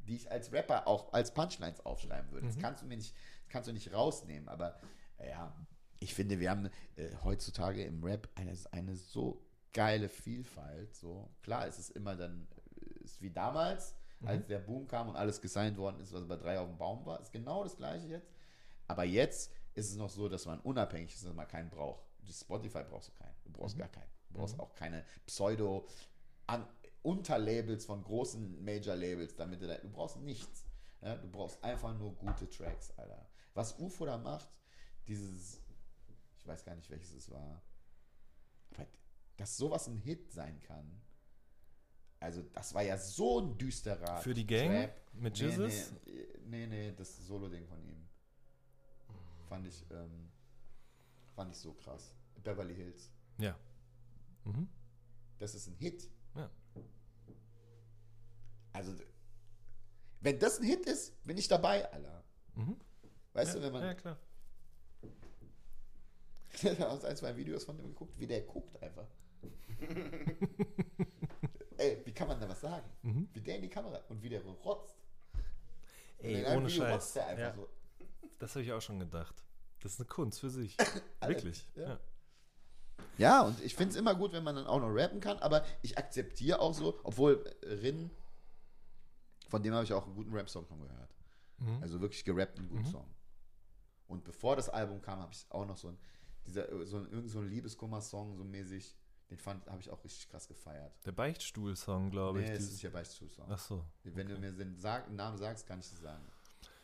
[0.00, 2.46] die ich als Rapper auch als Punchlines aufschreiben würde.
[2.46, 2.50] Mhm.
[2.50, 4.48] Das kannst du mir nicht, das kannst du nicht rausnehmen.
[4.48, 4.78] Aber
[5.18, 5.54] ja,
[5.98, 10.94] ich finde, wir haben äh, heutzutage im Rap eine, eine so geile Vielfalt.
[10.94, 12.46] So klar, ist es immer dann
[12.80, 14.28] äh, ist wie damals, mhm.
[14.28, 17.04] als der Boom kam und alles gesigned worden ist, was bei drei auf dem Baum
[17.04, 17.20] war.
[17.20, 18.30] Ist genau das gleiche jetzt.
[18.86, 22.04] Aber jetzt ist es noch so, dass man unabhängig ist, dass man keinen braucht.
[22.28, 23.34] Spotify brauchst du keinen.
[23.52, 23.80] Du brauchst mhm.
[23.80, 24.10] gar keinen.
[24.30, 24.60] Du brauchst mhm.
[24.60, 25.86] auch keine Pseudo
[26.46, 26.66] an,
[27.02, 30.66] Unterlabels von großen Major-Labels, damit du da, du brauchst nichts.
[31.00, 33.26] Ja, du brauchst einfach nur gute Tracks, Alter.
[33.54, 34.48] Was UFO da macht,
[35.08, 35.62] dieses,
[36.36, 37.62] ich weiß gar nicht, welches es war, aber
[39.40, 41.00] dass sowas ein Hit sein kann,
[42.20, 45.12] also das war ja so ein düsterer Für die Gang Trap.
[45.14, 45.92] mit Jesus?
[46.04, 48.06] Nee, nee, nee, das Solo-Ding von ihm.
[49.48, 50.30] Fand ich, ähm,
[51.34, 52.14] fand ich so krass.
[52.42, 53.10] Beverly Hills.
[53.40, 53.58] Ja.
[54.44, 54.68] Mhm.
[55.38, 56.08] Das ist ein Hit.
[56.34, 56.50] Ja.
[58.72, 58.94] Also,
[60.20, 62.24] wenn das ein Hit ist, bin ich dabei, Alter.
[62.54, 62.76] Mhm.
[63.32, 63.82] Weißt ja, du, wenn man.
[63.82, 64.18] Ja, klar.
[66.52, 69.06] Ich habe ein, zwei Videos von dem geguckt, wie der guckt einfach.
[71.78, 72.86] Ey, wie kann man da was sagen?
[73.02, 73.28] Mhm.
[73.32, 74.96] Wie der in die Kamera und wie der rotzt.
[76.18, 77.14] Ey, ohne Video Scheiß.
[77.14, 77.54] Ja.
[77.54, 77.68] So.
[78.38, 79.42] Das habe ich auch schon gedacht.
[79.80, 80.76] Das ist eine Kunst für sich.
[81.22, 81.66] Wirklich.
[81.74, 81.88] Ja.
[81.90, 82.00] ja.
[83.18, 85.64] Ja und ich finde es immer gut, wenn man dann auch noch rappen kann, aber
[85.82, 88.10] ich akzeptiere auch so, obwohl Rin,
[89.48, 91.14] von dem habe ich auch einen guten Rap-Song von gehört.
[91.58, 91.82] Mhm.
[91.82, 92.90] Also wirklich gerappten guten mhm.
[92.90, 93.14] Song.
[94.06, 95.98] Und bevor das Album kam, habe ich auch noch so ein,
[96.46, 98.96] dieser, so ein, so ein Liebeskummer-Song, so mäßig,
[99.30, 100.92] den fand, habe ich auch richtig krass gefeiert.
[101.04, 102.50] Der Beichtstuhl-Song, glaube nee, ich.
[102.50, 103.46] Nee, das ist der Beichtstuhl-Song.
[103.48, 103.84] Ach so.
[104.02, 104.34] Wenn okay.
[104.34, 106.24] du mir den Sag, Namen sagst, kann ich das sagen.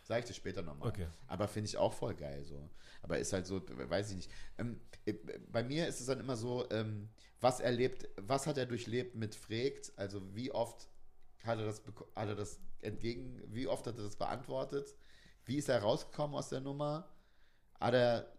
[0.07, 0.89] Sag ich dir später nochmal.
[0.89, 1.09] Okay.
[1.27, 2.71] Aber finde ich auch voll geil so.
[3.03, 4.31] Aber ist halt so, weiß ich nicht.
[4.57, 5.15] Ähm, äh,
[5.51, 7.09] bei mir ist es dann immer so, ähm,
[7.41, 9.93] was erlebt, was hat er durchlebt mit Fregt?
[9.97, 10.89] Also wie oft
[11.43, 11.83] hat er das,
[12.15, 14.95] hat er das entgegen, wie oft hat er das beantwortet?
[15.45, 17.09] Wie ist er rausgekommen aus der Nummer?
[17.81, 18.33] Hat er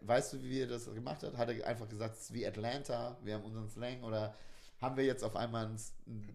[0.00, 1.36] weißt du, wie er das gemacht hat?
[1.36, 4.34] Hat er einfach gesagt, es ist wie Atlanta, wir haben unseren Slang oder
[4.80, 5.78] haben wir jetzt auf einmal einen,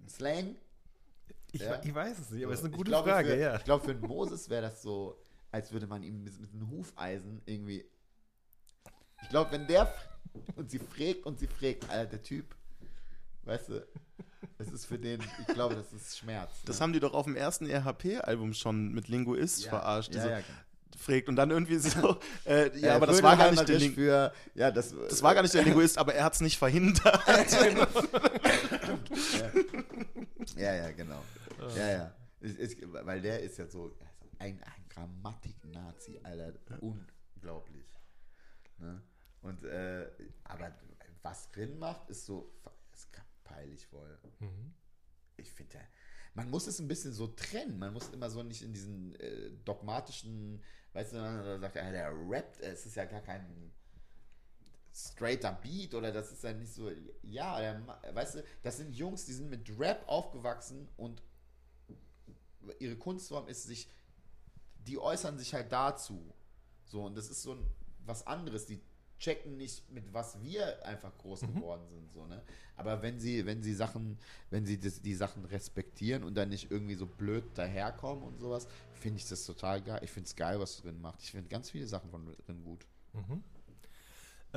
[0.07, 0.55] Slang?
[1.51, 1.81] Ich, ja?
[1.83, 3.55] ich, weiß es nicht, aber es ist eine gute glaube, Frage, für, ja.
[3.55, 5.17] Ich glaube, für einen Moses wäre das so,
[5.51, 7.85] als würde man ihm mit, mit einem Hufeisen irgendwie.
[9.23, 9.91] Ich glaube, wenn der
[10.55, 12.55] und sie fragt und sie fragt, Alter, der Typ,
[13.43, 13.87] weißt du,
[14.59, 16.51] es ist für den, ich glaube, das ist Schmerz.
[16.65, 16.83] Das ne?
[16.83, 20.13] haben die doch auf dem ersten RHP-Album schon mit Linguist ja, verarscht.
[20.13, 20.43] Diese, ja, ja,
[20.97, 24.33] fragt und dann irgendwie so, äh, ja, äh, aber das war gar nicht der für,
[24.55, 27.21] ja, das, das war gar nicht der Linguist, aber er hat es nicht verhindert.
[30.57, 30.75] ja.
[30.75, 31.23] ja, genau.
[31.75, 32.15] Ja, ja.
[32.39, 33.97] Ist, ist, weil der ist ja so
[34.39, 36.81] ein, ein Grammatik-Nazi, Alter.
[36.81, 37.85] Unglaublich.
[38.77, 39.01] Ne?
[39.41, 40.09] Und, äh,
[40.43, 40.75] aber
[41.21, 42.53] was drin macht, ist so,
[42.93, 43.09] ist
[43.43, 44.17] peinlich voll.
[44.39, 44.73] Mhm.
[45.37, 45.79] Ich finde,
[46.33, 47.79] man muss es ein bisschen so trennen.
[47.79, 50.61] Man muss immer so nicht in diesen äh, dogmatischen
[50.97, 53.71] Weißt du, dann sagt er, der rappt, es ist ja gar kein
[54.97, 56.89] straighter Beat oder das ist ja nicht so,
[57.21, 57.81] ja, der,
[58.13, 61.21] weißt du, das sind Jungs, die sind mit Rap aufgewachsen und
[62.79, 63.87] ihre Kunstform ist sich,
[64.79, 66.33] die äußern sich halt dazu.
[66.85, 67.63] So, und das ist so ein,
[68.05, 68.65] was anderes.
[68.65, 68.81] Die
[69.19, 71.55] checken nicht, mit was wir einfach groß mhm.
[71.55, 72.11] geworden sind.
[72.13, 72.41] So, ne?
[72.75, 74.17] Aber wenn sie, wenn sie Sachen,
[74.49, 78.67] wenn sie das, die Sachen respektieren und dann nicht irgendwie so blöd daherkommen und sowas,
[78.93, 79.99] finde ich das total geil.
[80.03, 81.21] Ich finde es geil, was drin macht.
[81.21, 82.85] Ich finde ganz viele Sachen von drin gut.
[83.13, 83.43] Mhm.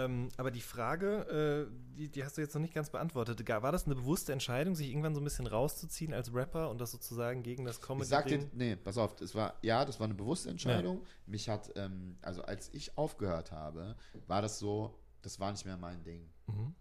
[0.05, 3.47] Ähm, aber die Frage, äh, die, die, hast du jetzt noch nicht ganz beantwortet.
[3.49, 6.91] War das eine bewusste Entscheidung, sich irgendwann so ein bisschen rauszuziehen als Rapper und das
[6.91, 8.05] sozusagen gegen das Comedy?
[8.05, 10.99] Ich sagte, nee, pass auf, es war, ja, das war eine bewusste Entscheidung.
[10.99, 11.07] Ja.
[11.27, 13.97] Mich hat, ähm, also als ich aufgehört habe,
[14.27, 16.31] war das so, das war nicht mehr mein Ding.
[16.47, 16.75] Mhm.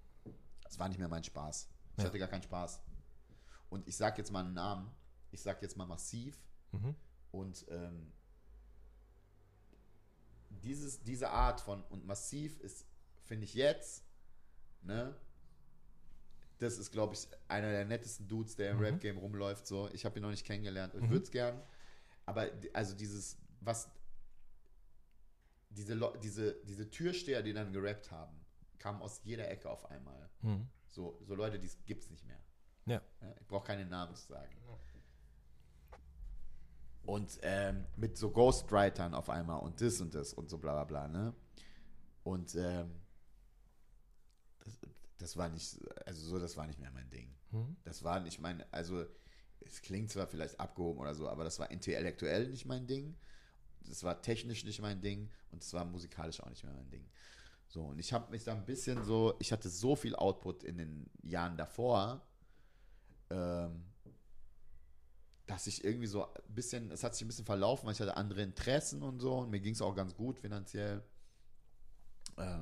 [0.64, 1.70] Das war nicht mehr mein Spaß.
[1.98, 2.08] Ich ja.
[2.08, 2.82] hatte gar keinen Spaß.
[3.70, 4.90] Und ich sag jetzt mal einen Namen.
[5.32, 6.40] Ich sag jetzt mal massiv.
[6.72, 6.96] Mhm.
[7.32, 8.12] Und ähm,
[10.50, 12.86] dieses, diese Art von, und massiv ist
[13.30, 14.04] finde ich jetzt,
[14.82, 15.16] ne?
[16.58, 18.84] Das ist, glaube ich, einer der nettesten Dudes, der im mhm.
[18.84, 19.66] Rap-Game rumläuft.
[19.66, 19.88] So.
[19.94, 20.94] Ich habe ihn noch nicht kennengelernt.
[20.94, 21.10] Ich mhm.
[21.10, 21.62] würde es gern.
[22.26, 23.90] Aber also dieses, was
[25.70, 28.36] diese, diese, diese Türsteher, die dann gerappt haben,
[28.78, 30.30] kamen aus jeder Ecke auf einmal.
[30.42, 30.68] Mhm.
[30.88, 32.42] So, so Leute, die gibt es nicht mehr.
[32.86, 33.02] Ja.
[33.40, 34.56] ich brauche keine Namen zu sagen.
[37.04, 40.84] Und ähm, mit so Ghostwritern auf einmal und das und das und so bla bla
[40.84, 41.34] bla, ne?
[42.24, 42.92] Und ähm,
[45.18, 47.34] das war nicht, also so, das war nicht mehr mein Ding.
[47.52, 47.76] Mhm.
[47.84, 49.06] Das war nicht mein, also
[49.62, 53.16] es klingt zwar vielleicht abgehoben oder so, aber das war intellektuell nicht mein Ding.
[53.82, 57.06] Das war technisch nicht mein Ding und es war musikalisch auch nicht mehr mein Ding.
[57.68, 60.78] So, und ich habe mich da ein bisschen so, ich hatte so viel Output in
[60.78, 62.26] den Jahren davor,
[63.30, 63.86] ähm,
[65.46, 68.18] dass ich irgendwie so ein bisschen, es hat sich ein bisschen verlaufen, weil ich hatte
[68.18, 71.04] andere Interessen und so und mir ging es auch ganz gut finanziell.
[72.38, 72.60] Äh,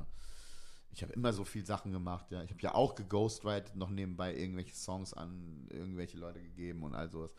[0.97, 2.41] ich habe immer so viel Sachen gemacht, ja.
[2.41, 7.07] Ich habe ja auch geghostwritet, noch nebenbei irgendwelche Songs an irgendwelche Leute gegeben und all
[7.07, 7.29] sowas.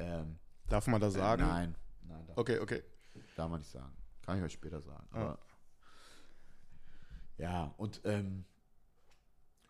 [0.00, 1.42] Ähm, Darf man das äh, sagen?
[1.42, 2.82] nein, nein, darf, Okay, okay.
[3.36, 3.92] darf man nicht sagen.
[4.22, 5.06] Kann ich euch später sagen.
[5.12, 5.20] Ah.
[5.20, 5.38] Aber,
[7.38, 8.44] ja, und ähm,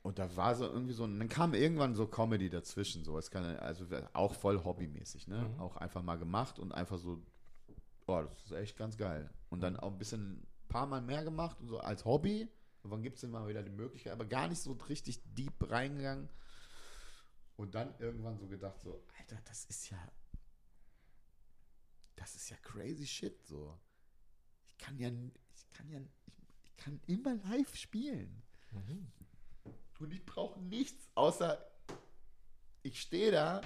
[0.00, 3.30] und da war so irgendwie so, und dann kam irgendwann so Comedy dazwischen, so, es
[3.30, 5.42] kann also auch voll hobbymäßig, ne?
[5.42, 5.60] Mhm.
[5.60, 7.22] Auch einfach mal gemacht und einfach so,
[8.06, 9.28] oh, das ist echt ganz geil.
[9.50, 12.48] Und dann auch ein bisschen, ein paar Mal mehr gemacht und so als Hobby.
[12.82, 16.28] Und wann gibt es immer wieder die Möglichkeit, aber gar nicht so richtig deep reingegangen.
[17.56, 19.98] Und dann irgendwann so gedacht, so, Alter, das ist ja,
[22.16, 23.78] das ist ja crazy shit, so.
[24.66, 25.08] Ich kann ja,
[25.54, 28.42] ich kann ja, ich, ich kann immer live spielen.
[28.72, 29.12] Mhm.
[29.98, 31.62] Und ich brauche nichts, außer
[32.82, 33.60] ich stehe da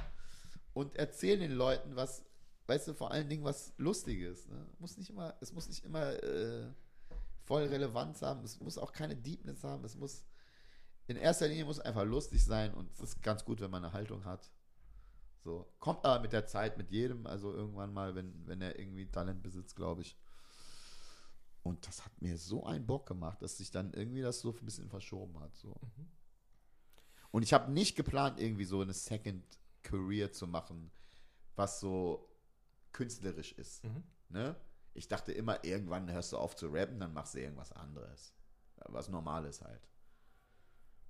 [0.73, 2.25] und erzähle den Leuten was,
[2.67, 4.49] weißt du, vor allen Dingen was Lustiges.
[4.49, 4.67] Ne?
[4.81, 6.73] Muss nicht immer, es muss nicht immer äh,
[7.45, 10.25] voll Relevanz haben, es muss auch keine Deepness haben, es muss
[11.07, 13.93] in erster Linie muss einfach lustig sein und es ist ganz gut, wenn man eine
[13.93, 14.51] Haltung hat.
[15.43, 15.71] So.
[15.79, 19.43] Kommt aber mit der Zeit mit jedem, also irgendwann mal, wenn, wenn er irgendwie Talent
[19.43, 20.17] besitzt, glaube ich.
[21.63, 24.65] Und das hat mir so einen Bock gemacht, dass sich dann irgendwie das so ein
[24.65, 25.55] bisschen verschoben hat.
[25.57, 25.79] So.
[27.31, 29.45] Und ich habe nicht geplant, irgendwie so eine Second
[29.83, 30.91] Career zu machen,
[31.57, 32.31] was so
[32.93, 33.85] künstlerisch ist.
[33.85, 34.05] Mhm.
[34.31, 34.57] Ne?
[34.95, 38.33] Ich dachte immer, irgendwann hörst du auf zu rappen, dann machst du irgendwas anderes.
[38.87, 39.89] Was Normales halt.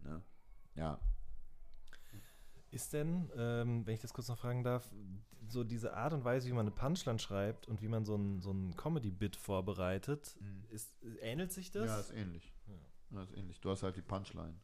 [0.01, 0.23] Ne?
[0.75, 0.99] Ja.
[2.71, 4.91] Ist denn, ähm, wenn ich das kurz noch fragen darf,
[5.49, 8.41] so diese Art und Weise, wie man eine Punchline schreibt und wie man so ein,
[8.41, 10.65] so ein Comedy-Bit vorbereitet, Mhm.
[10.71, 11.87] ist, ähnelt sich das?
[11.87, 12.53] Ja, ist ähnlich.
[12.67, 12.75] Ja.
[13.19, 13.61] Ja, ist ähnlich.
[13.61, 14.59] Du hast halt die Punchline.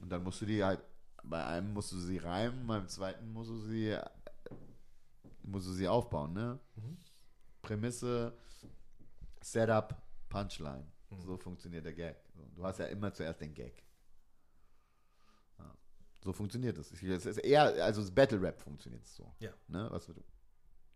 [0.00, 0.80] Und dann musst du die halt,
[1.24, 3.98] bei einem musst du sie reimen, beim zweiten musst du sie,
[5.42, 6.58] musst du sie aufbauen, ne?
[6.76, 6.96] Mhm.
[7.64, 8.32] Prämisse,
[9.40, 9.96] Setup,
[10.28, 10.86] Punchline.
[11.10, 11.20] Mhm.
[11.22, 12.16] So funktioniert der Gag.
[12.54, 13.82] Du hast ja immer zuerst den Gag.
[15.58, 15.74] Ja.
[16.22, 16.92] So funktioniert es.
[16.92, 19.34] Es ist eher, also das Battle Rap funktioniert so.
[19.40, 19.52] Ja.
[19.68, 19.88] Ne?
[19.90, 20.14] Was ich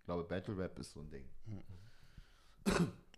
[0.05, 1.29] glaube, Battle Rap ist so ein Ding.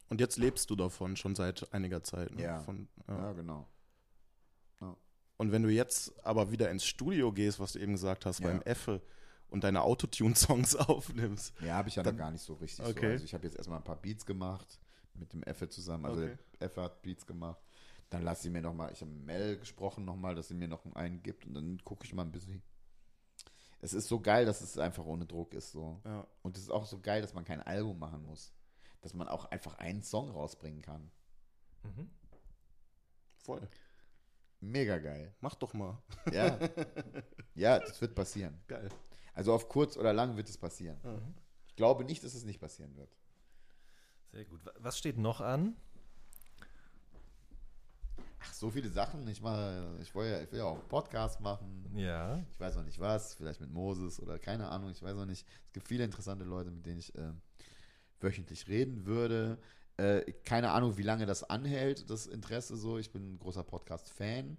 [0.08, 2.34] Und jetzt lebst du davon schon seit einiger Zeit.
[2.34, 2.42] Ne?
[2.42, 2.60] Ja.
[2.60, 3.16] Von, ja.
[3.16, 3.68] Ja, genau.
[5.36, 8.48] Und wenn du jetzt aber wieder ins Studio gehst, was du eben gesagt hast, Ja.
[8.48, 9.00] beim Effe
[9.50, 12.90] und deine Autotune-Songs aufnimmst, Ja, habe ich ja Dann- noch gar nicht so richtig so.
[12.90, 13.12] Okay.
[13.12, 14.80] Also ich habe jetzt erstmal ein paar Beats gemacht
[15.14, 16.06] mit dem Effe zusammen.
[16.06, 16.38] Also Okay.
[16.60, 17.60] Effe hat Beats gemacht.
[18.10, 20.66] Dann lasse ich mir noch mal, ich habe Mel gesprochen noch mal, dass sie mir
[20.68, 22.62] noch einen gibt und dann gucke ich mal ein bisschen.
[23.82, 26.00] Es ist so geil, dass es einfach ohne Druck ist so.
[26.04, 26.26] ja.
[26.42, 28.52] Und es ist auch so geil, dass man kein Album machen muss.
[29.00, 31.10] Dass man auch einfach einen Song rausbringen kann.
[31.82, 32.10] Mhm.
[33.38, 33.66] voll.
[34.60, 35.34] Mega geil.
[35.40, 35.96] Mach doch mal.
[36.30, 36.58] Ja.
[37.54, 38.60] ja, das wird passieren.
[38.68, 38.90] Geil.
[39.34, 40.98] Also auf kurz oder lang wird es passieren.
[41.02, 41.34] Mhm.
[41.66, 43.10] Ich glaube nicht, dass es nicht passieren wird.
[44.32, 44.64] Sehr gut.
[44.64, 45.76] Wa- Was steht noch an?
[48.42, 49.26] Ach, so viele Sachen.
[49.28, 51.90] Ich mache, ich will ja, ich will ja auch einen Podcast machen.
[51.94, 52.42] Ja.
[52.50, 55.46] Ich weiß noch nicht was, vielleicht mit Moses oder keine Ahnung, ich weiß noch nicht.
[55.66, 57.32] Es gibt viele interessante Leute, mit denen ich äh,
[58.20, 59.58] wöchentlich reden würde.
[59.98, 62.98] Äh, keine Ahnung, wie lange das anhält, das Interesse so.
[62.98, 64.56] Ich bin ein großer Podcast-Fan.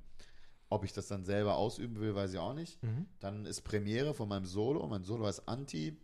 [0.72, 2.82] Ob ich das dann selber ausüben will, weiß ich auch nicht.
[2.82, 3.05] Mhm.
[3.19, 4.88] Dann ist Premiere von meinem Solo.
[4.88, 5.97] Mein Solo heißt Anti.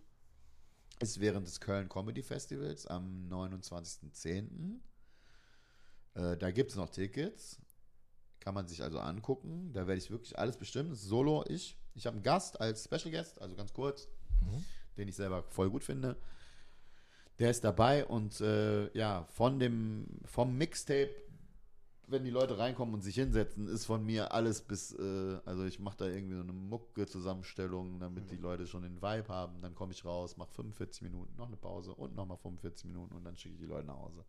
[1.00, 4.80] Ist während des Köln Comedy Festivals am 29.10.
[6.16, 7.60] Äh, da gibt es noch Tickets.
[8.42, 9.72] Kann man sich also angucken.
[9.74, 10.90] Da werde ich wirklich alles bestimmen.
[10.90, 11.78] Das ist Solo, ich.
[11.96, 14.10] Ich habe einen Gast als Special Guest, also ganz kurz,
[14.42, 14.66] Mhm.
[14.98, 16.18] den ich selber voll gut finde.
[17.40, 21.16] Der ist dabei und äh, ja, von dem, vom Mixtape,
[22.08, 25.80] wenn die Leute reinkommen und sich hinsetzen, ist von mir alles bis, äh, also ich
[25.80, 29.62] mache da irgendwie so eine Mucke-Zusammenstellung, damit die Leute schon den Vibe haben.
[29.62, 33.24] Dann komme ich raus, mache 45 Minuten, noch eine Pause und nochmal 45 Minuten und
[33.26, 34.26] dann schicke ich die Leute nach Hause.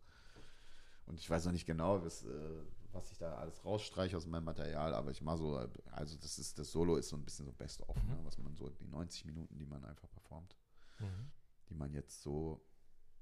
[1.05, 2.61] Und ich weiß noch nicht genau, was, äh,
[2.91, 5.55] was ich da alles rausstreiche aus meinem Material, aber ich mache so,
[5.91, 8.69] also das ist, das Solo ist so ein bisschen so Best-of, ne, was man so,
[8.69, 10.55] die 90 Minuten, die man einfach performt,
[10.99, 11.31] Mhm.
[11.69, 12.61] die man jetzt so,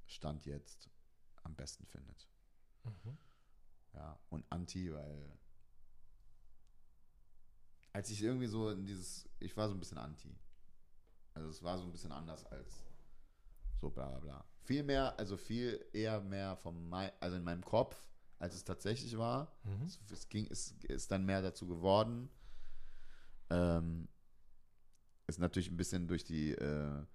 [0.07, 0.89] Stand jetzt,
[1.43, 2.27] am besten findet.
[4.67, 5.39] Anti, weil
[7.93, 10.35] als ich irgendwie so in dieses, ich war so ein bisschen Anti.
[11.33, 12.85] Also es war so ein bisschen anders als
[13.79, 14.45] so bla bla bla.
[14.65, 17.95] Viel mehr, also viel eher mehr von mein, also in meinem Kopf,
[18.39, 19.55] als es tatsächlich war.
[19.63, 19.85] Mhm.
[19.85, 22.29] Es, es ging, es ist dann mehr dazu geworden.
[23.49, 24.09] Ähm,
[25.27, 27.05] ist natürlich ein bisschen durch die, äh,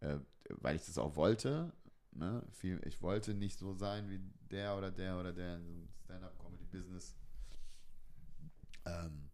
[0.00, 1.72] äh, weil ich das auch wollte.
[2.16, 2.42] Ne?
[2.50, 4.18] Viel, ich wollte nicht so sein wie
[4.50, 7.14] der oder der oder der in so einem Stand-up-Comedy-Business.
[8.86, 9.30] Ähm,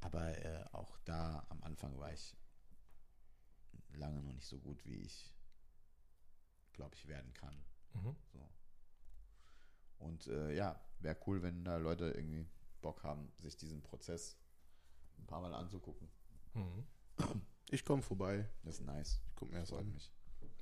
[0.00, 2.36] aber äh, auch da am Anfang war ich
[3.94, 5.34] lange noch nicht so gut, wie ich
[6.72, 7.64] glaube ich werden kann.
[7.94, 8.14] Mhm.
[8.32, 8.48] So.
[9.98, 12.46] Und äh, ja, wäre cool, wenn da Leute irgendwie
[12.80, 14.38] Bock haben, sich diesen Prozess
[15.18, 16.08] ein paar Mal anzugucken.
[16.54, 16.86] Mhm.
[17.70, 18.48] Ich komme vorbei.
[18.62, 19.20] Das ist nice.
[19.28, 19.92] Ich gucke mir das an.
[19.92, 20.10] Mich.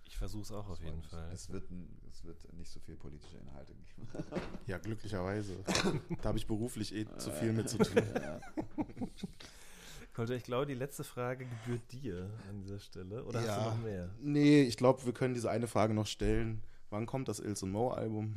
[0.08, 1.02] Ich versuche es auch auf jeden.
[1.02, 1.30] Fall.
[1.32, 1.64] Es wird,
[2.10, 4.08] es wird nicht so viel politische Inhalte geben.
[4.66, 5.56] Ja, glücklicherweise.
[6.22, 8.02] da habe ich beruflich eh zu viel mit zu tun.
[10.14, 13.22] Kolter, ich glaube, die letzte Frage gebührt dir an dieser Stelle.
[13.24, 13.48] Oder ja.
[13.48, 14.10] hast du noch mehr?
[14.20, 16.62] Nee, ich glaube, wir können diese eine Frage noch stellen.
[16.90, 18.34] Wann kommt das Ilse und Mo Album?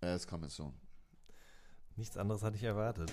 [0.00, 0.72] Es kommt so.
[1.96, 3.10] Nichts anderes hatte ich erwartet.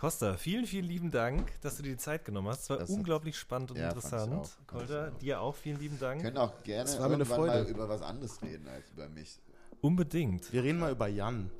[0.00, 2.62] Costa, vielen, vielen lieben Dank, dass du dir die Zeit genommen hast.
[2.62, 4.48] Es war das unglaublich spannend und ja, interessant.
[4.66, 6.22] Kolter, dir auch vielen lieben Dank.
[6.22, 7.64] Wir können auch gerne das war mir eine Freude.
[7.64, 9.38] mal über was anderes reden als über mich.
[9.82, 10.50] Unbedingt.
[10.54, 11.50] Wir reden mal über Jan.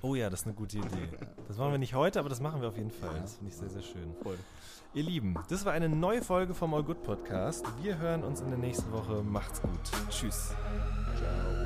[0.00, 1.08] Oh ja, das ist eine gute Idee.
[1.48, 3.20] Das machen wir nicht heute, aber das machen wir auf jeden Fall.
[3.20, 4.14] Das finde ich sehr, sehr schön.
[4.22, 4.38] Voll.
[4.94, 7.66] Ihr Lieben, das war eine neue Folge vom All Good Podcast.
[7.82, 9.22] Wir hören uns in der nächsten Woche.
[9.22, 9.70] Macht's gut.
[10.08, 10.54] Tschüss.
[11.18, 11.61] Ciao.